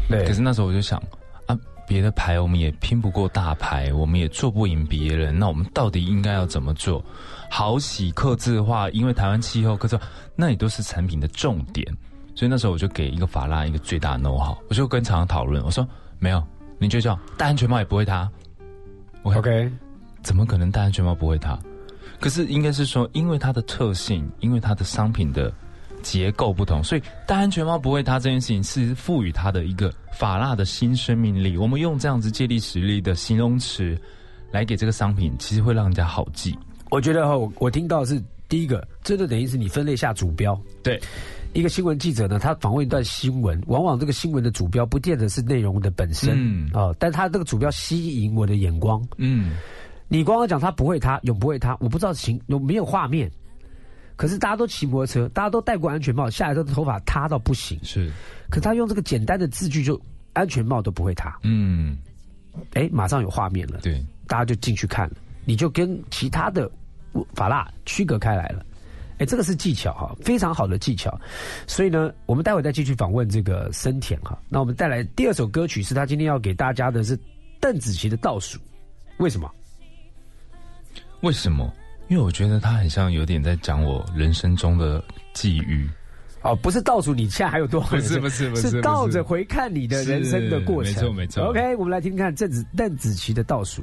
[0.09, 0.99] 对可是那时候我就想
[1.45, 1.55] 啊，
[1.87, 7.05] 别的牌我们也拼不过大牌，我们也做不赢别人，那我们到底应该要怎么做？
[7.51, 10.03] 好洗、刻字化，因为台湾气候刻字化，
[10.35, 11.87] 那也都是产品的重点。
[12.35, 15.87] 所以那时候我就给一个法拉一个最大的 know how，我就跟厂商讨论，我说
[16.19, 16.43] 没有，
[16.79, 18.27] 你就叫戴安全帽也不会塌。
[19.23, 19.71] 我 OK，
[20.23, 21.59] 怎么可能戴安全帽不会塌？
[22.21, 25.53] 可是应该是说，因为它的特性，因为它的商品的
[26.03, 31.57] 结构不同，所以戴安全帽不会塌这件事情是赋予它的一个法拉的新生命力。
[31.57, 33.99] 我们用这样子借力使力的形容词
[34.51, 36.57] 来给这个商品，其实会让人家好记。
[36.91, 40.59] 我觉得哈，我我听到的是第一个，这就等于是你分类下主标。
[40.83, 41.01] 对，
[41.55, 49.03] 一个新闻记者呢，他访问一段新闻，往往这个新闻的主标不见得是内容的本身，嗯哦，但他这个主标吸引我的眼光。
[49.17, 49.53] 嗯，
[50.09, 53.31] 你光刚讲他不会塌，永不会塌，我不知道情有没有画面。
[54.17, 57.77] 可是大家都骑摩托车，大家都戴过安全帽，下来的头发塌到不行。
[57.83, 58.13] 是，
[58.49, 60.01] 可他用这个简单的字句就
[60.35, 61.99] 安全帽都不会塌，嗯，
[62.75, 66.71] 哎，马上有画面了，对，大家就进去看了，你就跟其他的
[67.35, 68.65] 法拉区隔开来了。
[69.19, 71.17] 哎，这个是技巧哈，非常好的技巧。
[71.67, 74.39] 所以呢，我们待会再继续访问这个森田哈。
[74.49, 77.19] 那我们带来第二首歌曲是他今天要给大家的是
[77.61, 78.59] 邓紫棋的《倒数》，
[79.19, 79.51] 为什么？
[81.25, 81.73] 为什么？
[82.09, 85.89] 因为我觉得他很像有点在讲我人生中的际遇。
[86.43, 87.89] 哦，不是倒数，你现在还有多少？
[87.97, 90.93] 不是不是不是是倒着回看你的人生的过程。
[90.93, 93.83] 没错没错 OK，我们来听听看邓紫邓紫棋的倒数。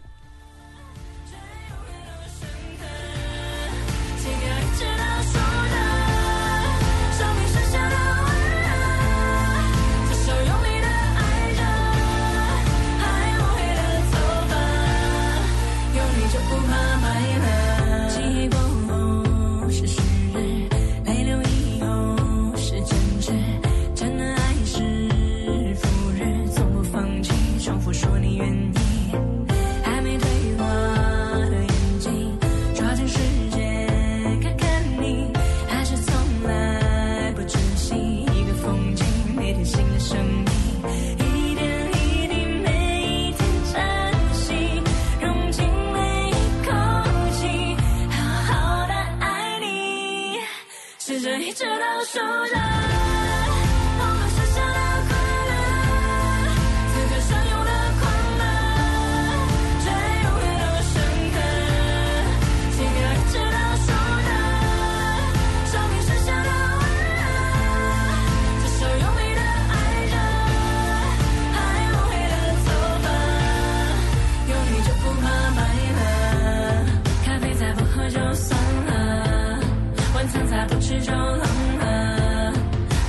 [81.01, 81.41] 就冷
[81.79, 82.53] 了。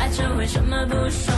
[0.01, 1.32] 爱着为什么不说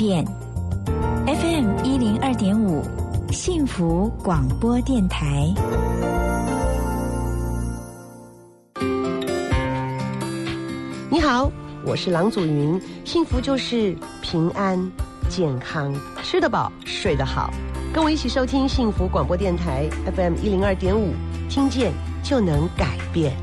[0.00, 0.24] 变。
[1.26, 2.82] FM 一零二点五，
[3.30, 5.44] 幸福广播电台。
[11.10, 11.52] 你好，
[11.84, 12.80] 我是郎祖云。
[13.04, 14.90] 幸福就是平安、
[15.28, 17.50] 健康，吃得饱，睡得好。
[17.92, 19.86] 跟我一起收听幸福广播电台
[20.16, 21.12] FM 一零二点五，
[21.50, 23.36] 听见就能改变。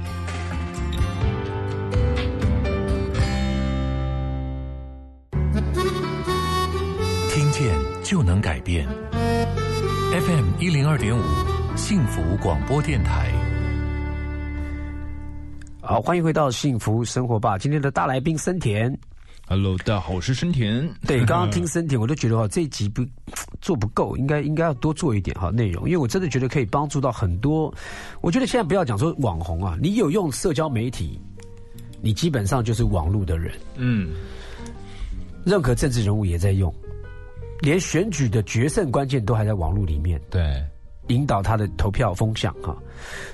[8.67, 8.85] 变。
[10.11, 11.21] FM 一零二点五，
[11.77, 13.31] 幸福广播电台。
[15.79, 17.57] 好，欢迎回到幸福生活吧。
[17.57, 18.93] 今天的大来宾森田
[19.47, 20.85] ，Hello，大家好，我是森田。
[21.07, 23.05] 对，刚刚听森田，我都觉得哈，这一集不
[23.61, 27.73] 做不够，应该应该要多做一点哈内容，因为我真的觉得可以帮助到很多。
[28.19, 31.17] 我觉得现在不要讲说网红啊，你有用社交媒体，
[32.01, 33.53] 你基本上就是网络的人。
[33.77, 34.09] 嗯，
[35.45, 36.73] 任何政治人物也在用，
[37.61, 40.63] 连选举的决胜关键都还在网络里面对，
[41.07, 42.75] 引导他的投票风向哈。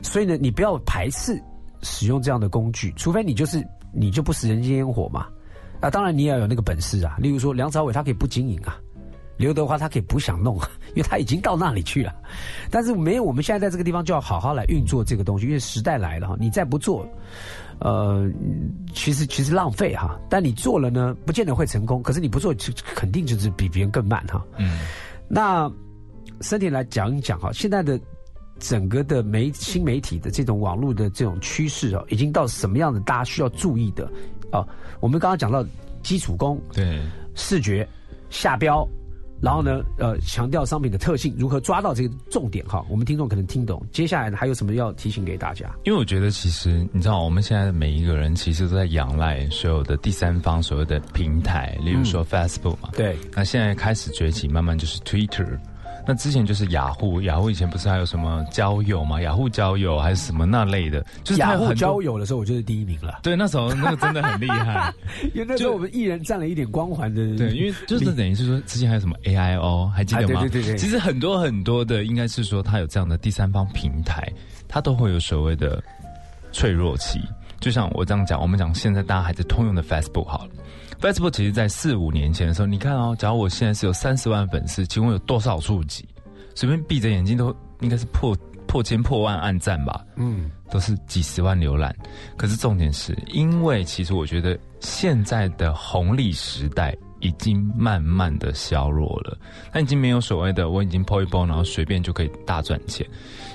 [0.01, 1.41] 所以呢，你不要排斥
[1.81, 3.61] 使用这样的工具，除非你就是
[3.93, 5.27] 你就不食人间烟火嘛。
[5.79, 7.17] 啊，当然你也要有那个本事啊。
[7.19, 8.79] 例如说梁朝伟他可以不经营啊，
[9.35, 12.15] 刘德华他可以不想弄啊， 因为他已经到那里去了。
[12.71, 17.05] 但是没有，我们现在在这个地方就要好好来运作这个东西，因为时代来了哈，你再不做，
[17.79, 18.29] 呃，
[18.93, 20.19] 其实其实浪费哈。
[20.29, 22.01] 但你做了呢，不见得会成功。
[22.01, 24.43] 可是你不做，就肯定就是比别人更慢哈。
[24.57, 24.79] 嗯，
[25.27, 25.71] 那
[26.41, 27.99] 身体来讲一讲哈，现在的
[28.59, 34.05] 整个的媒新媒体的这种网络的这种趋势啊，已经到什么样的大家需要注意的
[34.51, 34.65] 啊？
[34.99, 35.65] 我们刚刚讲到
[36.01, 37.01] 基础功、对，
[37.35, 37.87] 视觉、
[38.29, 38.87] 下标，
[39.43, 42.81] 然后呢，呃，强调商品的特性，如何抓到这个重点哈？
[42.89, 43.85] 我们听众可能听懂。
[43.91, 45.69] 接下来呢，还有什么要提醒给大家？
[45.83, 55.59] 因为我觉得其实你知道，我们现在每一个人其实都在仰赖所有的第三方所有的平台，例如说 Facebook 嘛，对，那现在开始崛起，慢慢就是 Twitter。
[56.05, 59.21] 那之前就是雅虎，雅虎以前不是还有什么交友吗？
[59.21, 64.93] 雅虎交友还是什么那类的，就是它雅虎交友的时候，我就是第一名了，对，那时候那个真的很厉害。
[65.33, 67.37] 因为那时候我们艺人占了一点光环的。
[67.37, 70.41] 对，因为就是等于是说，之前还有什么 AIO，还记得吗？
[70.41, 74.27] 对对对其实很多很多的，应该是说它有这样的第三方平台，
[74.67, 75.81] 它都会有所谓的
[76.51, 77.19] 脆弱期。
[77.59, 80.51] 就像我这样讲，我们讲现在大家还在通用的 Facebook 好了。
[81.03, 86.07] Facebook 其实在四五年前的时候，你看哦，假如我现在是有三十万粉丝，请问有多少触及？
[86.55, 88.33] 随便闭着眼睛都应该是破
[88.65, 90.01] 破千破万按赞吧。
[90.15, 91.93] 嗯，都是几十万浏览。
[92.37, 99.37] 可是重点是，因为其实我觉得现在的红利时代已经慢慢的削弱了，
[99.71, 103.07] 它已经没有所谓的我已经 po 一 po，然后随便就可以大赚钱。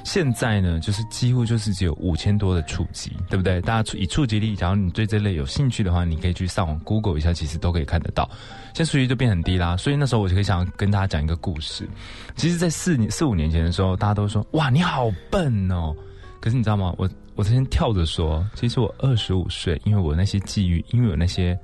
[0.05, 3.61] 现在呢，就是几乎就是只有五千多的触及，对不对？
[3.61, 8.29] 大家以触及力，假如你对这类有兴趣的话，你可以去上网 Google 一下，其实都可以看得到。
[8.75, 11.87] 现在数据就变很低啦，所以那时候我就可以想跟大家讲一个故事。
[12.37, 15.95] 其实，在四四五年前的时候，大家都说哇你好笨哦，
[16.41, 16.95] 可是你知道吗？
[16.97, 21.59] 我我之前跳着说，其实我二十五岁，因为我那些际遇，因为有那些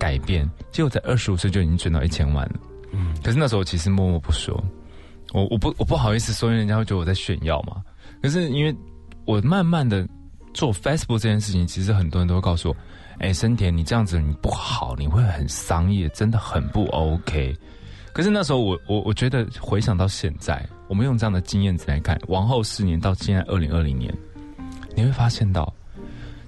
[0.00, 2.54] 改变，结果在二十五岁就已经赚到一千万了。
[2.92, 4.58] 嗯，可是那时候我其实默默不说，
[5.32, 7.82] 我我不我不好意思说，因为人家会觉得我在炫耀嘛。
[8.22, 8.74] 可是因为
[9.26, 10.08] 我慢慢的
[10.54, 12.76] 做 Facebook 这件事情，其实很多人都会告诉我，
[13.18, 17.54] 哎，森田你这样子你不好，你会很商业，真的很不 OK。
[18.12, 24.12] 可是那时候我我我觉得回想到现在，我们用这样的经验值来看，往后四年到现在二零二零年，
[24.96, 25.72] 你会发现到，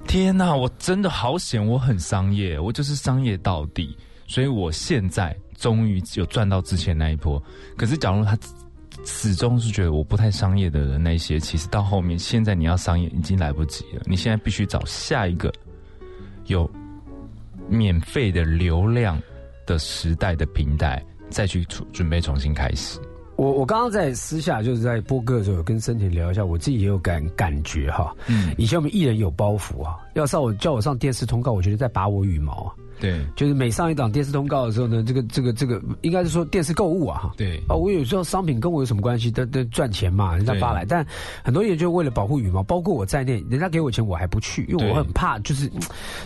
[0.07, 3.97] 天呐，我真的好险，我很商业，我就是商业到底，
[4.27, 7.43] 所以我现在终于有赚到之前那一波。
[7.79, 8.37] 可是假如他
[9.05, 15.51] 始终是觉得我不太商业的人，那些其实到后面，现在你要商业已经来不及了，你现在必须找下一个
[16.47, 16.71] 有
[17.69, 19.19] 免费的流量
[19.65, 23.01] 的时代的平台，再去准准备重新开始。
[23.37, 28.15] 我我刚刚在私下就是在播歌的时候，有跟森田聊一下，我自己也有感感觉哈。
[28.27, 32.75] 嗯，以前我们艺人有包袱啊，要上我叫我上电视通告，我觉得在拔我羽毛啊。
[33.03, 37.35] 对就是每上一档电视通告的时候呢，这个这个这个应该是说电视购物啊哈。
[37.37, 39.29] 对啊，我有时候商品跟我有什么关系？
[39.29, 40.85] 都都赚钱嘛，人家发来。
[40.85, 41.05] 但
[41.43, 45.81] 很多人就为了保护羽毛，包括我在内，人家给我钱我还不去，因为我很怕，就是嗯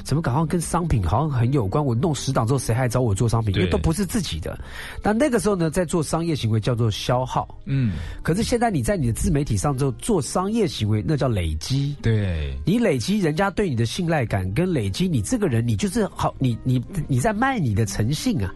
[0.05, 1.83] 怎么好像跟商品好像很有关。
[1.83, 3.55] 我弄十档之后，谁还找我做商品？
[3.57, 4.59] 因为都不是自己的。
[5.01, 7.49] 但那个时候呢，在做商业行为叫做消耗。
[7.65, 11.97] 嗯，可是现在你在你的自媒体上之后做商业行为，那叫累积。
[12.03, 18.53] 对你累积人家对你的信赖感，跟累积你这个人，你就是好，你你你在卖你的诚信啊。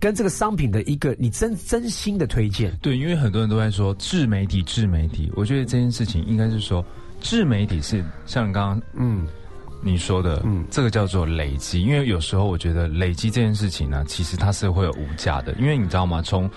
[0.00, 2.76] 跟这个商品的一个你真真心的推荐。
[2.82, 6.84] 对，因为很多人都在说自媒体，自媒体，我觉得这件事情应该是说，
[7.20, 9.24] 自媒体是像刚刚嗯，
[9.80, 11.82] 你说的，嗯，这个叫做累积。
[11.82, 15.52] 因为有时候我觉得累积这件事情呢，其实它是会有无价的。
[15.52, 16.20] 因为你知道吗？
[16.20, 16.50] 从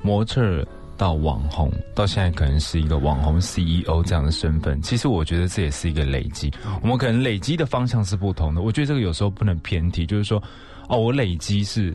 [0.00, 0.64] 模特儿
[0.96, 6.52] 到网红，到现在可能是一个网红 CEO 这样的身份，其实我觉得这也是一个累积。
[6.82, 8.60] 我们可能累积的方向是不同的。
[8.60, 10.42] 我觉得这个有时候不能偏题，就是说，
[10.88, 11.94] 哦，我累积是。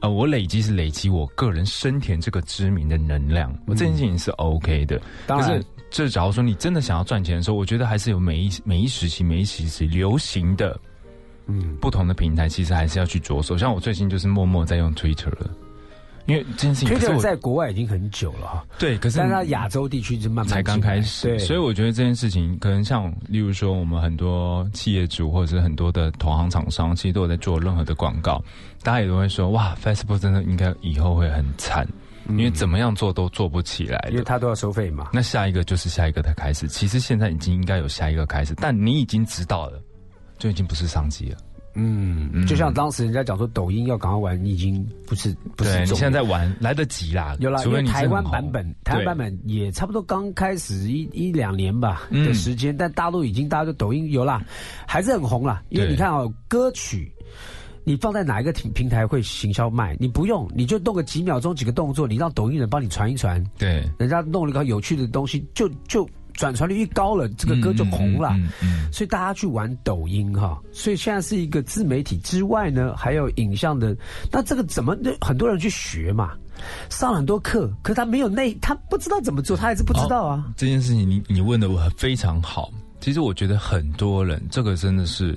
[0.00, 5.00] 呃，我累积是累积我个人生田这个知名的能量，我这件事情是 OK 的。
[5.26, 10.78] 当然可是，这假如说你真的想要赚钱的时候，我觉得还是有每一每一时期每一时期流行的，
[11.46, 13.56] 嗯，不同的平台，其实还是要去着手。
[13.56, 15.48] 像我最近就是默默在用 Twitter 了，
[16.26, 28.42] 因为这件事情可是 Twitter 我在国外已经很久了哈，对，可是但是它亚洲地区就慢慢才刚开始，对，所以我觉得这件事情可能像，例如说我们很多企业主或者是很多的同行厂商，其实都有在做任何的广告，
[28.82, 31.86] 大家也都会说，哇，Facebook 真的应该以后会很惨，
[32.30, 34.12] 因为怎么样做都做不起来的。
[34.12, 35.10] 因为它都要收费嘛。
[35.12, 39.78] 那下一个就是下一个的开始，其实现在已经应该有下一个开始，但你已经知道了，
[40.38, 41.36] 就已经不是商机了。
[41.74, 52.26] 嗯，就像当时人家讲说抖音要赶快玩，你已经不是不是你现在在玩来得及啦，有啦，因为台湾版本，台湾版本也差不多刚开始一一两年吧嗯。
[52.26, 54.42] 的时间，但大陆已经大家就抖音有啦，
[54.86, 55.62] 还是很红啦。
[55.68, 57.12] 因为你看哦，歌曲
[57.82, 59.96] 你放在哪一个平平台会行销卖？
[60.00, 63.86] 你不用，你就弄个几秒钟几个动作，你让抖音人帮你传一传，对。
[63.98, 68.30] 人家弄了一个有趣的东西，就就转传率一高了，这个歌就红了。
[68.36, 73.96] 嗯嗯所以大家去玩抖音哈，所以现在是一个自媒体之外呢，还有影像的。
[74.30, 74.96] 那这个怎么？
[75.00, 76.32] 那很多人去学嘛，
[76.90, 80.52] 上了很多课，可是他没有内，他不知道怎么做，他还是不知道啊。
[80.56, 82.70] 这件事情你你问的我非常好。
[83.00, 85.36] 其实我觉得很多人这个真的是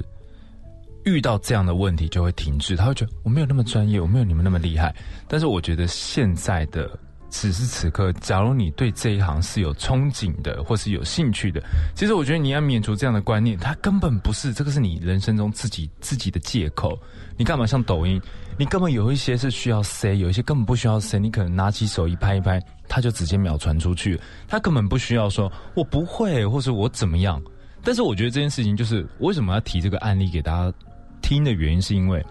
[1.04, 4.96] 遇到这样的问题就会停滞，他会觉得我没有那么专业，我没有你们那么厉害。
[5.28, 6.90] 但是我觉得现在的
[7.30, 11.62] 此时此刻，假如你对这一行是有憧憬的，或是有兴趣的，
[11.96, 16.98] 其实我觉得你要免除这样的观念，它根本不是这个是你人生中自己自己的借口。
[17.38, 18.20] 你干嘛像抖音？
[18.58, 21.20] 你根本有一些是需要塞，有一些根本不需要塞。
[21.20, 27.40] 你可能拿起手一拍一拍，它就直接秒传出去，它根本不需要说我不会，或是我怎么样。
[27.84, 30.74] 但是我觉得这件事情就是为什么要提这个案例给大家
[31.22, 32.26] 听的原因，是因为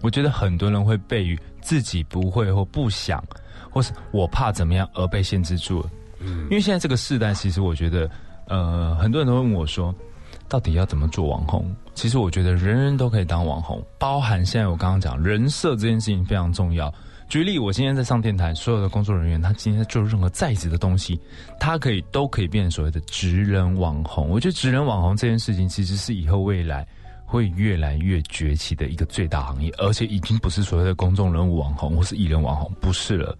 [0.00, 3.22] 我觉得很多人会被于自己不会或不想，
[3.72, 5.90] 或是我怕怎么样而被限制住了。
[6.20, 8.08] 嗯，因为现在这个时代，其实我觉得，
[8.46, 9.92] 呃，很多人都问我说，
[10.48, 11.74] 到底要怎么做网红？
[11.94, 16.92] 其实我觉得人人都可以当网红，包含现在我刚刚讲人设这件事情非常重要。
[17.28, 21.18] 举例，我今天在上电台，所有的工作人员，他今天在做任何在职的东西，
[21.58, 24.28] 他可以都可以变成所谓的职人网红。
[24.28, 26.86] 我觉得职人网红这件事情，其实是以后未来
[27.24, 33.34] 会越来越崛起的一个最大行业，而且已经不是所谓的公众人物网红或是艺人网红，不是了。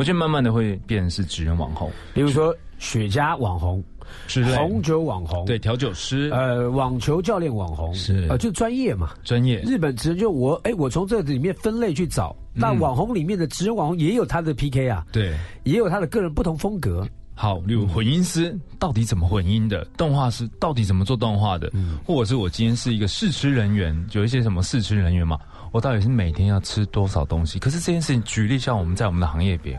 [0.00, 1.92] 我觉得慢慢的会变成是职人网红。
[2.14, 3.84] 比如说雪茄网红、
[4.26, 8.26] 之类的红酒网红，对，调酒师、呃，网球教练网红是。
[8.30, 9.10] 呃，就专业嘛。
[9.24, 9.60] 专业。
[9.60, 15.36] 日本职人就我哎，我从这里面分类去找，那网红里面的职人网红也有他的 PK 啊，对。
[15.64, 17.06] 也有他的个人不同风格。
[17.34, 21.70] 好，例如混音师到底怎么混音的，动画师到底怎么做动画的，
[22.06, 25.38] 或者是我今天是一个试吃人员，有一些什么试吃人员嘛，
[25.72, 27.58] 我到底是每天要吃多少东西？
[27.58, 29.78] 可是这件事情，举例像我们在我们的行业别，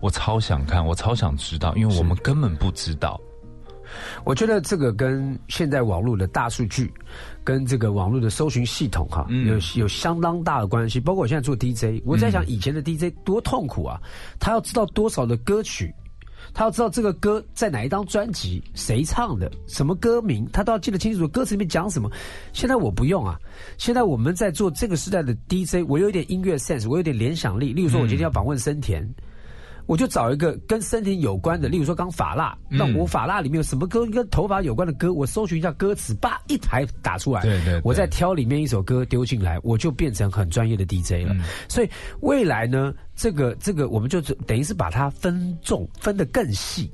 [0.00, 3.20] 我超想看，我超想知道，因为我们根本不知道。
[4.24, 6.92] 我觉得这个跟现在网络的大数据，
[7.44, 10.98] 跟这个网络的搜寻系统哈、嗯有有相当大的关系。
[10.98, 14.00] 包括我现在做 DJ，我在想以前的 DJ 多痛苦啊，
[14.40, 15.94] 他要知道多少的歌曲。
[16.52, 22.10] 他要知道这个歌在哪一张专辑，谁唱的，什么歌名，他都要记得清楚歌词里面讲什么。
[22.52, 23.40] 现在我不用啊，
[23.78, 27.72] 现在我们在做这个时代的 DJ，我有一点音乐 sense，我有点联想力。
[27.72, 29.08] 例如说，我今天要访问森田，
[29.86, 41.34] 我就找一个跟身体有关的，例如说刚法蜡，那我法蜡里面有什么歌跟头发有关的歌，我搜寻一下歌词，叭一排打出来，对对对我再挑里面一首歌丢进来，我就变成很专业的 DJ 了。
[41.34, 41.88] 嗯所以
[42.20, 46.90] 未来呢，这个这个我们就等于是把它分重，分得更细，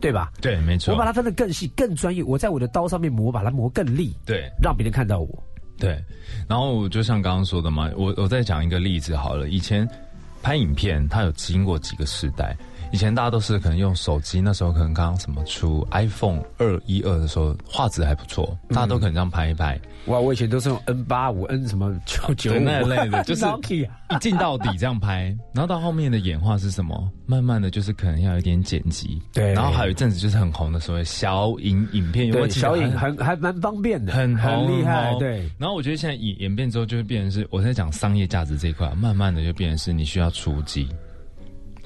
[0.00, 0.32] 对吧？
[0.40, 0.92] 对，没错。
[0.92, 5.42] 我把它分得更细、更专业，我在我的刀上面磨，把它磨更利，对让别人看到我。
[5.78, 6.02] 对，
[6.48, 9.48] 然后我就像刚刚说的嘛，我我再讲一个例子好了。
[9.48, 9.88] 以前
[10.42, 12.56] 拍影片，它有经过几个时代。
[12.92, 19.80] 以前大家都是可能用手机，那时候可能刚刚什么出 iPhone 二一二的时候，画质还不错，大家都可能这样拍一拍。
[20.06, 27.08] 哇，我以前都是用 N 八五 N 什么九九那一类的，就是一镜到底这样拍，然后到后面的演化是什么？
[27.24, 35.48] 慢慢的就是可能要有一点剪辑，对然后还有一阵子就是很红的所谓小影影片，有没有对，小影很很还蛮方便的，很红很厉害，对。
[35.56, 40.88] 然后我觉得现在演演变之后，就会变成是我在讲商业价值这一块，慢慢的就变成是你需要出击，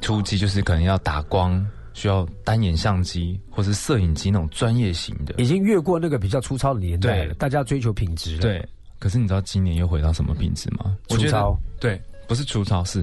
[0.00, 1.64] 出机就是可能要打光，
[1.96, 5.34] 需要单眼相机或是摄影机那种专业型的。
[5.38, 8.42] 已经越过那个比较粗糙的年代了，大家追求品质了。
[8.42, 8.68] 对，
[8.98, 10.94] 可是你知道今年又回到什么品质吗？
[11.08, 13.02] 粗糙对，不是粗糙，是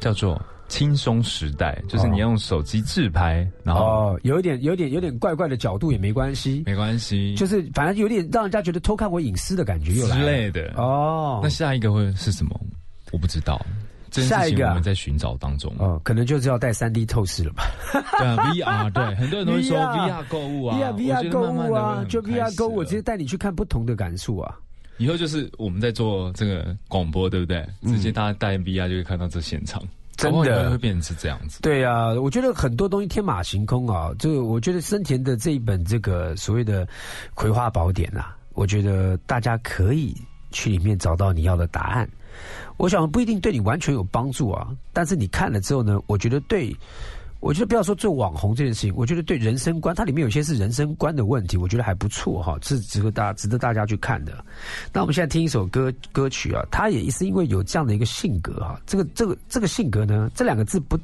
[0.00, 10.72] 叫做轻松时代，就是你用手机自拍，然后哦，有一点有点有点怪怪的角度也没关系，没关系，就是反正有点让人家觉得偷看我隐私的感觉又来了之类的。
[10.76, 11.48] 哦那。
[11.50, 12.58] 下一个会是什么？
[13.12, 13.60] 我不知道。
[14.10, 15.72] 这件下一个啊事情我们在寻找当中。
[15.78, 17.64] 哦，可能就是要带三 D 透视了吧
[18.18, 24.54] 对啊，VR 对， 很多人都会说 VR 购物啊，VR 购物啊，就 VR 购物，我直接带你去看不同的感受啊。
[24.98, 27.66] 以后就是我们在做这个广播，对不对？
[27.86, 31.62] 直接大家带 VR 就会看到这现场，嗯真的会变成是这样子。
[31.62, 34.10] 对啊，我觉得很多东西天马行空啊。
[34.18, 36.84] 这个我觉得森田的这一本这个所谓的
[37.32, 40.14] 《葵花宝典》啊，我觉得大家可以
[40.50, 42.06] 去里面找到你要的答案。
[42.76, 46.74] 我想不一定对你完全有帮助啊，但是你看了之后呢，我觉得对。
[47.42, 54.44] 我觉得不要说做网红这件事情，我觉得对人生观，它里面有些是人生观的问题，我觉得还不错哈，是值得大家值得大家去看的。
[54.92, 61.00] 那我们现在听一首歌歌曲啊，他也是因为有这样的一个性格哈，这个这个这个性格呢，这两个字不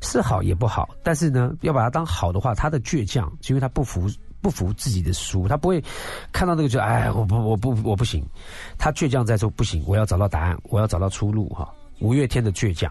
[0.00, 4.10] 是好也不好，但是呢，要把它当好的话，他的倔强是因为他不服
[4.40, 5.82] 不服自己的输，他不会
[6.32, 8.24] 看到那个就哎，我不我不我不行，
[8.78, 11.68] 他倔强在说不行，我要找到答案，我要找到出路哈。
[12.00, 12.90] 五月天的倔强。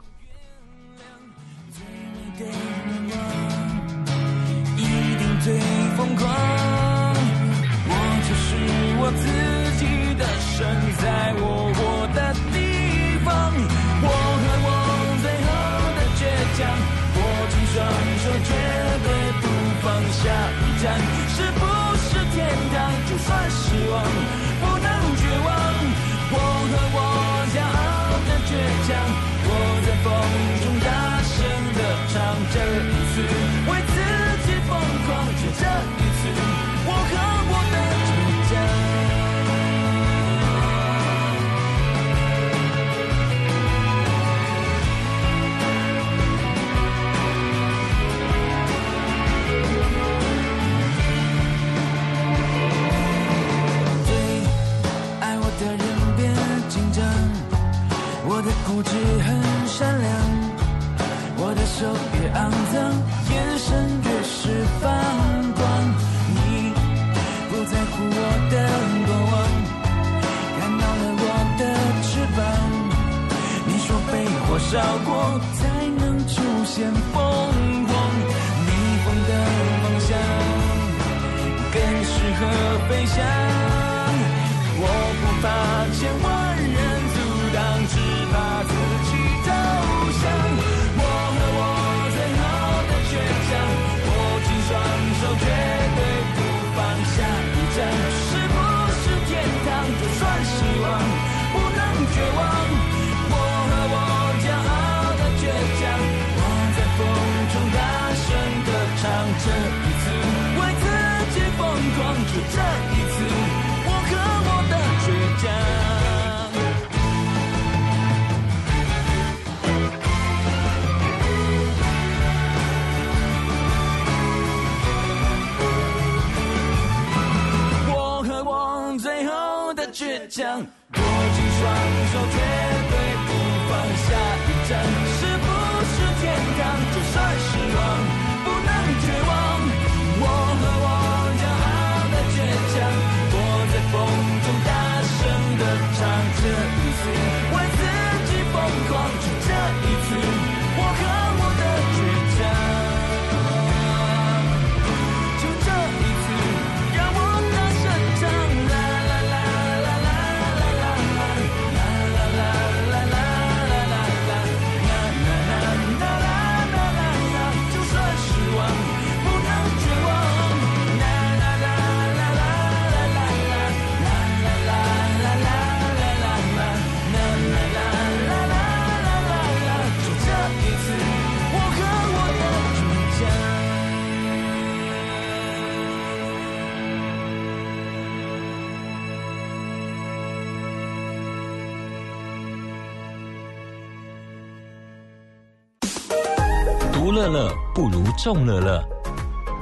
[197.19, 198.81] 乐乐不如众乐乐，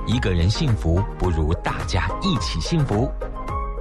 [0.06, 3.10] 一个人幸福不如大家一起幸福。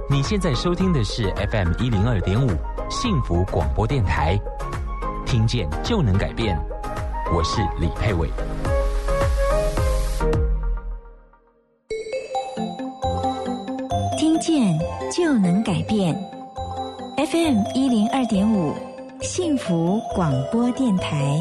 [0.09, 2.49] 你现在收听的是 FM 一零二点五
[2.89, 4.35] 幸福广播电台，
[5.27, 6.59] 听见就能改变。
[7.31, 8.27] 我是李佩伟。
[14.17, 14.75] 听见
[15.15, 16.15] 就能改变。
[17.15, 18.73] FM 一零二点五，
[19.21, 21.39] 幸福广播电台。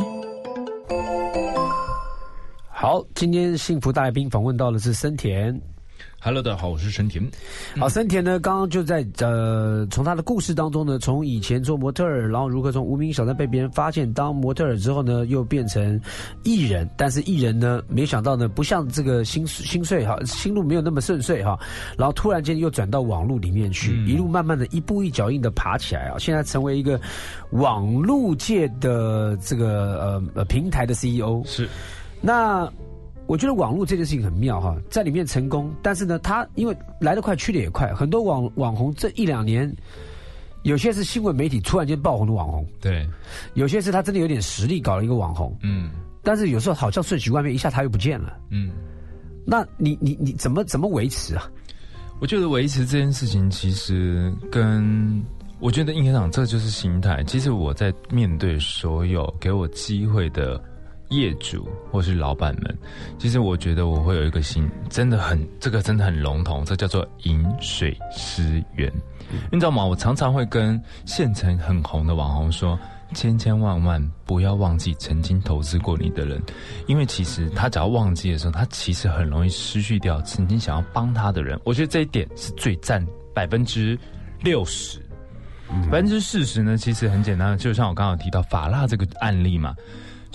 [3.27, 5.61] 今天幸福大来宾访问到的是森田。
[6.20, 7.29] Hello，大家好，我是森田。
[7.77, 16.01] 好，森田呢，刚刚就在呃，从他的故事当中呢，从以前做模特儿，然后如何从无名小站被别人发现当模特儿之后呢，又变成
[16.45, 21.59] 艺人，但是艺人呢，没想到呢，不像这个心心碎哈，心路没有那么顺遂哈，
[21.99, 27.01] 然后突然间又转到网络里面去，一路慢慢的一步一脚印的爬起来啊，现在成为一个
[27.51, 31.68] 网络界的这个呃呃平台的 CEO 是。
[32.22, 32.68] 那
[33.27, 39.74] 我觉得网络这件事情很妙哈，在里面成功，但是呢，它因为来得快去得也快，很多网网红这一两年，
[40.62, 43.09] 有些是新闻媒体突然间爆红的网红，对，
[43.55, 45.91] 有些是他真的有点实力搞了一个网红，嗯
[46.22, 48.37] 但是有时候好像瞬息万变，一下他又不见了。
[48.51, 48.70] 嗯，
[49.45, 51.49] 那你你你怎么怎么维持啊？
[52.18, 55.24] 我觉得维持这件事情，其实跟
[55.61, 57.22] 我觉得应该讲，这就是心态。
[57.24, 60.61] 其实我在面对所有给我机会的
[61.09, 62.79] 业主或是老板们，
[63.19, 68.43] 其实我觉得我会有一个心，真的很这个真的很笼统，这叫做饮水思
[68.75, 68.93] 源。
[69.51, 69.85] 你知道吗？
[69.85, 72.79] 我常常会跟县城很红的网红说。
[73.15, 76.43] 千千万万不要忘记曾经投资过你的人，
[76.89, 81.59] 因为其实他只要忘记的时候，他其实很容易失去掉曾经想要帮他的人。
[81.65, 83.97] 我觉得这一点是最占百分之
[84.43, 84.99] 六十，
[85.85, 89.73] 百分之四十呢，其实很简单，就像我刚刚提到法拉这个案例嘛，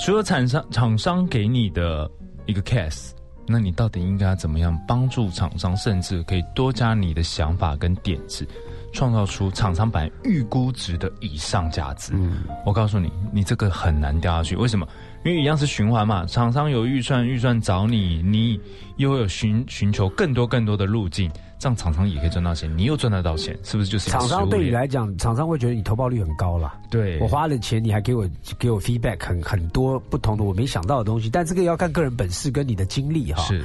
[0.03, 2.09] 除了厂商厂商给你的
[2.47, 3.11] 一个 case，
[3.45, 8.47] 那你到底应该怎么样帮助厂商，甚至可以多加你的想法跟点子。
[8.93, 12.11] 创造出厂商版预估值的以上价值。
[12.13, 14.55] 嗯，我告诉你，你这个很难掉下去。
[14.55, 14.85] 为什么？
[15.24, 16.26] 因为一样是循环嘛。
[16.26, 18.59] 厂商有预算，预算找你，你
[18.97, 26.76] 又有寻寻求更多更多的路径，这样厂商也可以赚到钱，你又赚得到钱，是不是就是厂商对你来讲，厂商会觉得你投报率很高啦。
[26.89, 33.43] 对我花了钱，你还给我给我 feedback 很很多不同的我没想到的东西，但这个要看个人本事跟你的经历哈。
[33.43, 33.63] 是，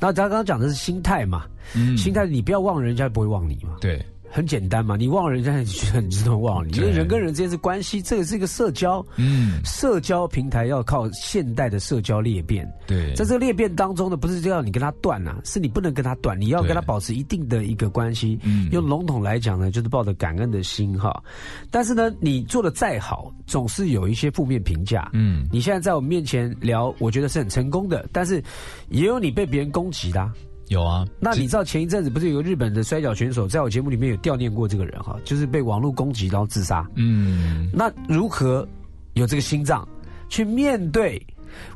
[0.00, 1.44] 那他刚刚讲的是心态嘛，
[1.74, 3.76] 嗯心态你不要忘了人家不会忘你嘛。
[3.80, 4.04] 对。
[4.30, 6.62] 很简单嘛，你忘了人家很很自动忘。
[6.62, 18.38] 了你，因为人跟人之间是关系，这个是一个社交，嗯，社交平台要靠现代的社交裂变，对，在这个裂变当中呢，不是要你跟他断啊，是你不能跟他断，你要跟他保持一定的一个关系。
[18.42, 18.68] 嗯。
[18.72, 21.22] 用笼统来讲呢，就是抱着感恩的心哈。
[21.70, 25.10] 但是呢，你做的再好，总是有一些负面评价。
[25.12, 28.42] 嗯，你现在在我们面前聊，我觉得是很成功的，但是
[28.88, 30.32] 也有你被别人攻击的啊、
[30.68, 31.06] 有啊。
[31.20, 36.86] 那你知道前一阵子不是有个日本的摔跤选手，在我节目里面有悼念过这个人哈，就是被网络攻击然后自杀。
[36.94, 38.66] 嗯，那如何
[39.14, 39.86] 有这个心脏
[40.28, 41.24] 去面对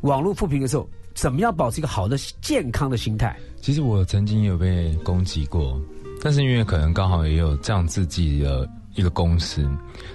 [0.02, 3.36] 网络负评的时候，怎么样保持一个好的健康的心态？
[3.60, 5.80] 其实我曾经有被攻击过，
[6.22, 9.62] 但是因为可能刚好也有这样自己的一个公司，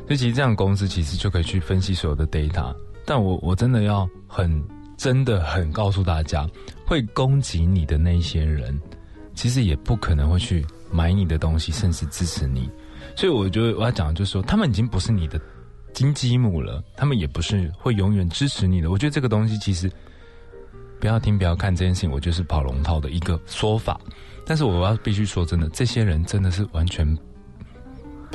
[0.05, 2.75] 所以其实这样公司其实就可以去分析所有的 data。
[3.05, 4.63] 但我我真的要很
[4.97, 6.49] 真的很告诉大家，
[6.85, 8.79] 会攻击你的那些人，
[9.33, 12.69] 其实也不可能会去买你的东西，甚至支持你。
[13.15, 15.39] 所以我觉得我要讲的就是说，他们已经不是你的
[15.93, 18.91] 金鸡母了，他们也不是会永远支持你的。
[18.91, 19.91] 我觉得这个东西其实
[20.99, 23.99] 不要听不要看这件事情，我就是跑龙套的一个说法。
[24.45, 27.17] 但是我要必须说真的，这些人真的是完全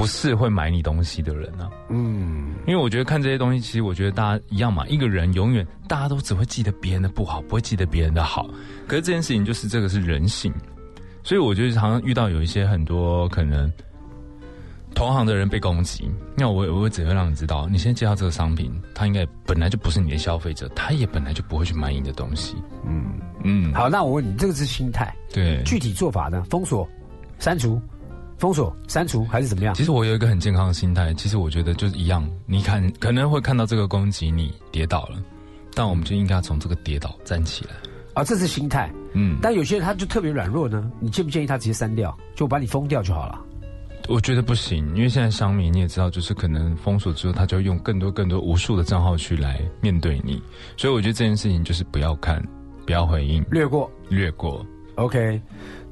[0.01, 1.69] 不是会买你东西的人啊。
[1.91, 8.49] 嗯，因为我觉得看这些东西，其实我觉得大家一样嘛，一个人永远大家都只会记得别人的不好，不会记得别人的好。
[8.87, 10.51] 可是这件事情就是这个是人性，
[11.23, 13.71] 所以我觉得常常遇到有一些很多可能
[14.95, 22.57] 同行的人被攻击，那我我只会让你知道，你先介绍这个商品，他应该本来就不是你的消费者，他也本来就不会去买你的东西。
[22.87, 23.13] 嗯
[23.45, 26.43] 嗯，好，那我问你，这个是心态，对，具体做法呢？
[26.49, 26.89] 封锁、
[27.39, 27.81] 删除、
[28.41, 29.75] 封锁、删除，还是怎么样？
[29.75, 35.23] 其实我有一个很健康的心态，其实我觉得就是一样，你看可能会看到这个攻击你跌倒了，
[35.75, 37.73] 但我们就应该从这个跌倒站起来。
[38.15, 38.91] 啊，这是心态。
[39.13, 43.39] 嗯，但有些人他就特别软弱呢，你建不建议他直接删掉，就把你封掉就好了？
[44.09, 50.43] 我觉得不行，因为现在商民你也知道，就是可能封锁之后，他就会用更多更多无数的账号去来面对你，
[50.79, 52.43] 所以我觉得这件事情就是不要看，
[52.87, 54.65] 不要回应，略过，略过。
[54.97, 55.41] OK，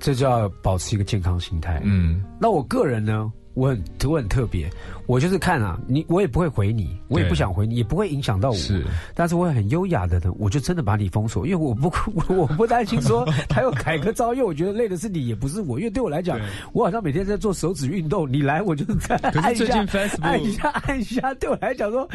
[0.01, 1.80] 这就要保持一个健康心态。
[1.84, 4.70] 嗯，那我个人呢，我很我很特别，
[5.06, 8.54] 我就是看啊，你我也不会回你，我也不想回你，也不会影响到我。
[8.54, 8.84] 是，
[9.14, 11.92] 但是我会很优雅的呢，我就真的把你封锁，因为我不
[12.28, 16.38] 我我不担心说 他有改个招，因为我觉得累的是你，也不是我，因为对我来讲，
[16.72, 19.84] 我好像每天在做手指运动，你来我就在按一下
[20.20, 22.09] 按一下按一下，对我来讲说，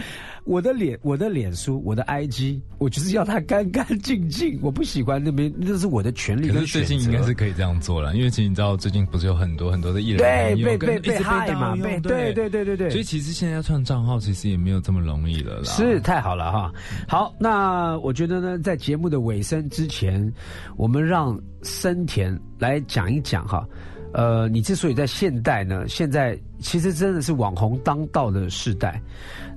[0.46, 6.60] 我的脸我的脸书我的 IG，我就是要它干干净净，我不喜欢那边，那是我的权利可。
[6.62, 15.64] 是最近应该是可以这样做了，因为其实你知道，最近不是有很多很多的艺人对朋友被被爱嘛，被对对对对对，所以其实现在要创账号，其实也没有这么容易了啦。
[15.64, 16.72] 是太好了哈。
[17.08, 20.32] 好，那我觉得呢，在节目的尾声之前，
[20.78, 23.68] 我们让森田来讲一讲哈。
[24.14, 29.02] 呃，你之所以在现代呢，现在其实真的是网红当道的时代，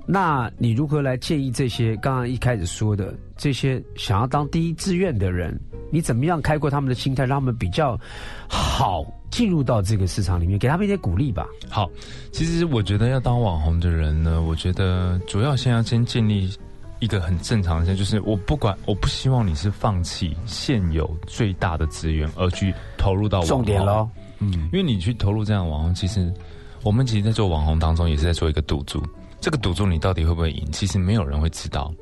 [0.07, 5.59] 那你如何来建议这些刚刚一开始说的这些想要当第一志愿的人，
[5.91, 7.99] 你怎么样开阔他们的心态，让他们比较
[8.49, 11.45] 好进入到这个市场里面，给他们一些鼓励吧？
[11.69, 11.91] 好，
[12.31, 16.51] 其实我觉得要当网红的人呢，我觉得主要先要先建立
[17.01, 26.33] 一个很正常的现象，就是我不管，我不希望你是放弃现有最大的资源而去投入到网红重点喽，嗯，因为你去投入这样的网红，其实
[26.85, 29.03] 我们其实，在做网红当中，也是在做一个赌注。
[29.47, 30.69] 这个赌注你到底会不会赢？
[30.73, 31.95] 其实没有人会知道。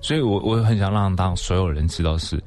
[0.00, 2.40] 所以我我很想让当所有人知道是，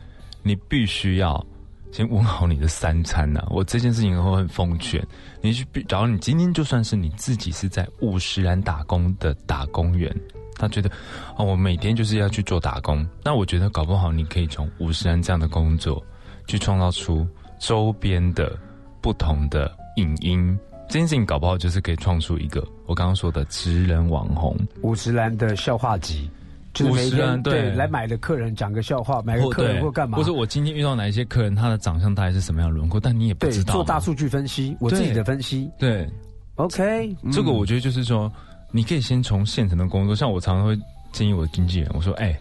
[0.43, 1.45] 你必须要
[1.91, 5.05] 先问好你的三餐呐、我这件事情会很奉劝
[5.41, 10.09] 你去，假如你今天就算是你自己是在五十岚打工的打工员，
[10.55, 10.89] 他觉得
[11.35, 16.01] 哦，我每天就是要去做打工，那我觉得搞不好你可以从五十人这样的工作，
[16.47, 17.27] 去创造出
[17.59, 18.57] 周边的
[19.01, 20.57] 不同的影音。
[20.89, 26.27] 这件事情搞不好就是可以创出一个我刚刚说的职人网红，五十岚的笑话集，
[26.73, 27.69] 就是每50天岚对。
[27.75, 33.73] 来买的客人讲个笑话，买个客人或干嘛，或者我今天遇到哪一些客人，他的长相大概是什么样的轮廓，但你也不知道。
[33.75, 35.69] 做大数据分析，我自己的分析。
[35.77, 36.09] 对
[36.55, 38.31] ，，OK，这个我觉得就是说，
[38.71, 40.75] 你可以先从现成的工作，像我常常会
[41.11, 42.35] 建议我的经纪人，我说，哎、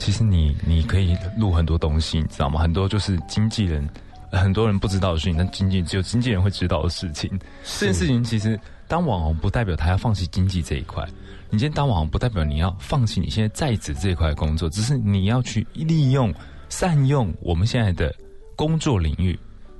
[0.00, 2.60] 其实你你可以录很多东西，你知道吗？
[2.60, 3.88] 很多就是经纪人。
[4.32, 7.30] 很多人不知道的事情，但经纪只有经纪人会知道的事情。
[7.78, 8.58] 这件事情其实
[8.88, 11.06] 当网红不代表他要放弃经济这一块，
[11.50, 16.32] 你今天当网红不代表你要放弃你现在在职这一块工作，只是你要去利用、
[16.68, 18.14] 善用我们现在的
[18.56, 19.38] 工作领域，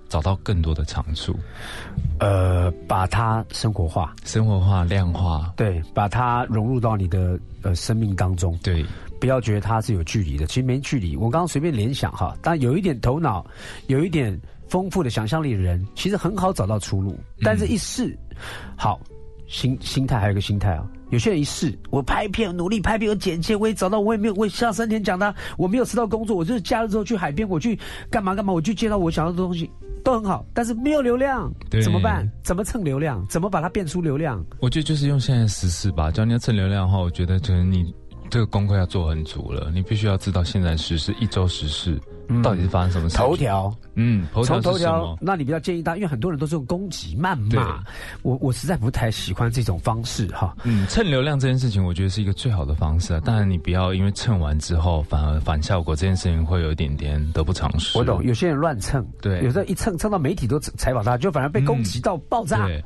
[0.08, 1.34] 找到更多的长处，
[2.20, 5.52] 呃，把它生活化，生活化、量化。
[5.56, 8.84] 对，把它融入到你的呃生命当中，对，
[9.22, 11.16] 不要觉得它是有距离的，其实没距离。
[11.16, 13.46] 我刚刚随便联想哈，但有一点头脑，
[13.86, 14.36] 有一点
[14.68, 17.16] 丰富的想象力的人，其实很好找到出路。
[17.40, 18.18] 但是一试，
[18.74, 19.00] 好
[19.46, 20.84] 心心态还有个心态啊。
[21.10, 27.78] 有些人一试，我拍片，努力拍片，我剪切，我也找到，我也没有，我也像森田讲的，我没有吃到工作，我就是假日之后去海边，我去
[28.10, 29.70] 干嘛干嘛，我去接到我想要的东西，
[30.02, 31.48] 都很好，但是没有流量，
[31.80, 32.28] 怎么办？
[32.42, 33.24] 怎么蹭流量？
[33.28, 34.44] 怎么把它变出流量？
[34.58, 36.10] 我觉得就是用现在的时事吧。
[36.10, 37.94] 只要你要蹭流量的话，我觉得可能你
[38.32, 39.70] 这个功课要做很足了。
[39.74, 42.00] 你必须要知道现在时事一周时事
[42.42, 43.22] 到底是发生什么事情。
[43.22, 45.14] 头条，嗯，头条头条？
[45.20, 47.84] 那你比较建议大家，因为很多人都是用攻击、谩对骂，
[48.22, 50.56] 我我实在不太喜欢这种方式哈。
[50.64, 53.20] 嗯，蹭流量这件事情，我觉得是一个最好的方式啊。
[53.22, 57.98] 当然，你不要因为蹭完之后反而反效果，这件事情会有一点点得不偿失。
[57.98, 62.82] 我懂，有些人乱蹭，对有时候一蹭蹭到媒体都采访他，就反而被攻击到爆炸，对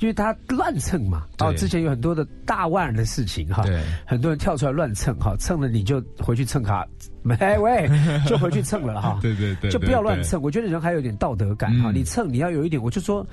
[0.00, 1.26] 因为他乱蹭嘛。
[1.38, 6.86] 哦，之前有很多的大万人的事情哈，对很多人跳出来乱蹭哈，蹭了你就回去蹭卡，
[7.22, 7.88] 没喂，
[8.26, 9.18] 就回去蹭了哈。
[9.22, 10.22] 对对对，就不要乱。
[10.22, 10.40] 蹭。
[10.40, 13.26] 我觉得人还有点道德感哈，嗯你蹭你要有一点，我就说，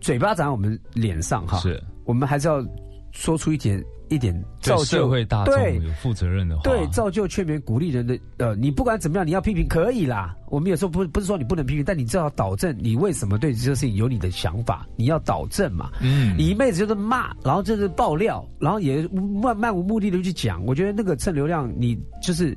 [0.00, 2.64] 嘴巴长在我们脸上哈，是我们还是要
[3.12, 10.36] 说出一点一点对造就社会大众对有负责任的话，对，造就劝勉鼓励人的呃，你不管怎么样，你要批评可以啦。
[10.48, 15.90] 我们有时候不不是说你不能批评，但你至少导正你为什么对这个事情有你的想法，你要导正嘛。
[16.00, 16.34] 嗯。
[16.36, 19.06] 你一辈子就是骂，然后就是爆料，然后也
[19.42, 22.56] 漫漫无目的的去讲，我觉得那个蹭流量，你就是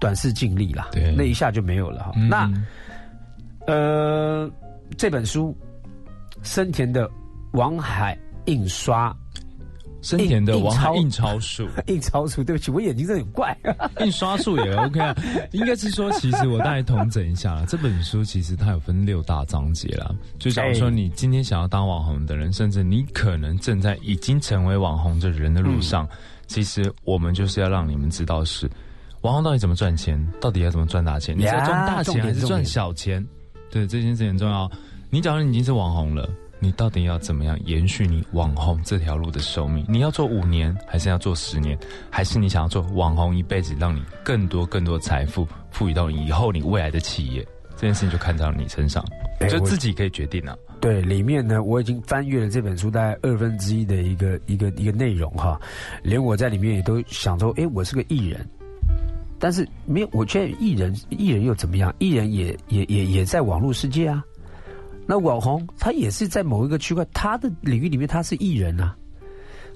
[0.00, 1.14] 短视尽力啦，对。
[1.16, 2.12] 那一下就没有了哈。
[2.16, 2.28] 嗯。
[2.28, 2.50] 那
[3.66, 4.50] 呃，
[4.96, 5.56] 这本书
[6.42, 7.08] 生田的
[7.52, 9.16] 王海印刷
[10.02, 11.66] 生田的王海印钞术。
[11.86, 13.56] 印钞术，对不起，我眼睛真的很怪。
[14.04, 15.16] 印刷术也 OK 啊，
[15.52, 20.14] 应该是说，其实我大概统整一下啦，这本书其实它有分六大章节啦。
[20.38, 26.06] 就假如说你今天想要当网红的人，甚至你可能正在已经成为网红的人的路上，
[26.46, 28.68] 其实我们就是要让你们知道是
[29.20, 33.24] 网红到底怎么赚钱，到底要怎么赚大钱，你是要赚大钱还是赚小钱？
[33.70, 34.70] 对，这件事很重要。
[35.10, 36.28] 你假如你已经是网红了。
[36.62, 39.84] 你到底要怎么样延续你网红这条路的寿命？
[39.88, 41.76] 你要做五年，还是要做十年？
[42.08, 47.44] 还是你想要做网红一辈子，让你更多更多财富赋予到你以后你未来的企业？
[47.74, 49.04] 这件事情就看在你身上，
[49.50, 50.56] 就自己可以决定啊。
[50.80, 55.60] 对，里面呢，我已经翻阅了这本书大概二分之一的一个一个一个内容哈，
[56.00, 58.48] 连我在里面也都想说，哎，我是个艺人，
[59.40, 61.92] 但是没有，我觉得艺人艺人又怎么样？
[61.98, 64.22] 艺人也也也也在网络世界啊。
[65.06, 68.96] 那网红他也是在某一个区块，他的领域里面他是艺人啊，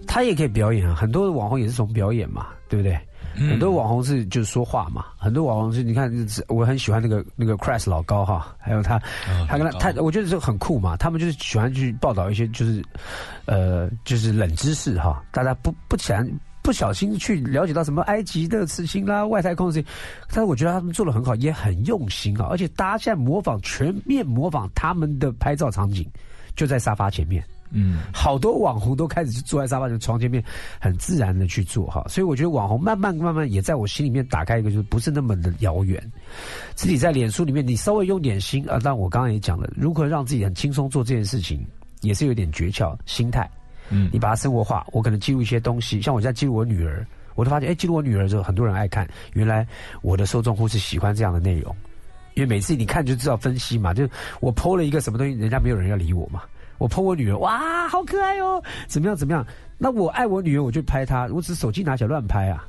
[0.06, 0.94] 他也可以表演啊。
[0.94, 2.98] 很多的网红也是从表演嘛，对不对？
[3.38, 6.10] 很多网红是就是说话嘛，很多网红是你看，
[6.48, 8.98] 我很喜欢那个那个 Crash 老高哈，还有他，
[9.46, 10.96] 他跟他他，我觉得这个很酷嘛。
[10.96, 12.82] 他们就是喜欢去报道一些就是，
[13.44, 16.26] 呃，就是冷知识哈，大家不不想
[16.66, 19.88] 不小心去了解到什么埃及的事情啦、外太空的事情，
[20.30, 22.48] 但是我觉得他们做的很好，也很用心啊。
[22.50, 26.04] 而且大家现在模仿全面模仿他们的拍照场景，
[26.56, 27.40] 就在沙发前面。
[27.70, 30.42] 嗯，好多网红都开始坐在沙发的床前面，
[30.80, 36.02] 很自然的去做哈，所以我觉得网红慢慢慢慢也在我心里面打开一个，就是不是那么的遥远。
[36.74, 41.64] 自己在脸书里面，你稍微用点心啊，但我刚刚也讲了，如何让自己很轻松做这件事情，
[42.00, 43.48] 也是有点诀窍，心态。
[43.90, 49.66] 嗯你把它生活化，我可能记录一些东西，像我现在记录我女儿，我都发现，哎，记录我女儿之后，很多人爱看，原来
[50.02, 51.74] 我的受众户是喜欢这样的内容，
[52.34, 54.08] 因为每次你看就知道分析嘛，就
[54.40, 56.42] 我 PO 了一个什么东西，人家没有人要理我嘛。
[56.78, 59.46] 我 po 我女儿，哇，好可爱哦，怎么样怎么样？
[59.78, 62.68] 那我爱我女儿，我就拍她，我只是手机拿起来乱拍啊。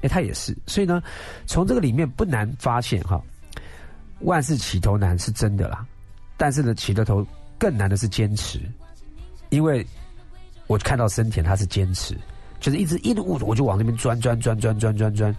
[0.00, 1.02] 哎，她也是，所以呢，
[1.44, 3.22] 从这个里面不难发现哈，
[4.20, 5.84] 万事起头难是真的啦，
[6.38, 7.26] 但是呢，起的头
[7.58, 8.58] 更难的是坚持，
[9.50, 9.86] 因为
[10.72, 12.16] 我看到森田他是坚持，
[12.58, 15.36] 就是一直一路我就往那边钻钻钻钻钻钻钻，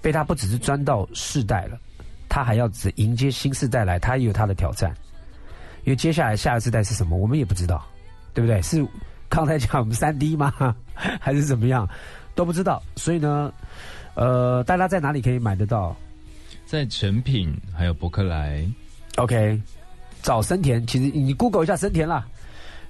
[0.00, 1.78] 被他不只是钻到世代了，
[2.26, 4.90] 他还要只迎接新世代来，他也有他的挑战。
[5.84, 7.84] 因为接下来下一个世代是什么，我们也不知道，
[8.32, 8.62] 对不对？
[8.62, 8.82] 是
[9.28, 10.74] 刚才讲我们三 D 吗？
[11.20, 11.86] 还是怎么样？
[12.34, 12.82] 都不知道。
[12.96, 13.52] 所以呢，
[14.14, 15.94] 呃，大家在哪里可以买得到
[16.64, 18.66] 在成品还有博克莱
[19.16, 19.60] ，？OK，
[20.22, 22.26] 找森田，其实你 Google 一下森田啦。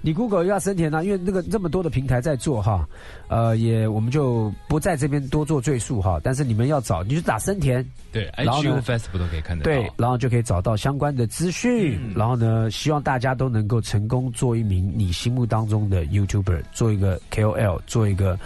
[0.03, 2.87] 你 Google 一下森田呢，因为那个这么多的平台在做哈，
[3.29, 6.21] 呃，也我们就不在这边多做赘述哈。
[6.25, 9.71] 但是你们要找，你就打森田，对然后呢，IGU Festival 都可以看得到。
[9.71, 12.01] 对，然后就可以找到相关的资讯。
[12.17, 18.37] 然后呢，希望大家都能够成功做一名你心目当中的 YouTuber，做一个 KOL，做一个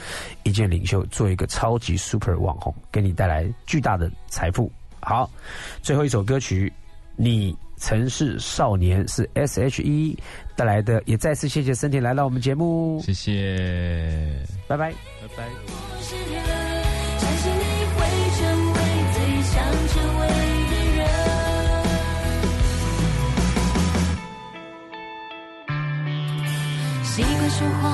[0.43, 4.71] 意见领袖，做一个超级 Super 网红，给你带来巨大的财富。
[5.01, 5.31] 好，
[5.83, 6.71] 最后一首歌曲，
[7.17, 10.19] 你曾是少年是 S.H.E
[10.55, 14.91] 带来的，也再次谢谢森田来到我们节目，谢谢，拜拜。
[14.91, 15.45] 拜拜。
[16.01, 16.13] 相
[17.39, 17.61] 信你
[17.95, 17.99] 会
[18.37, 18.41] 成
[18.73, 18.79] 为
[19.13, 19.55] 最想
[19.89, 20.23] 成为
[20.71, 21.01] 的人。
[27.03, 27.85] 习惯说谎，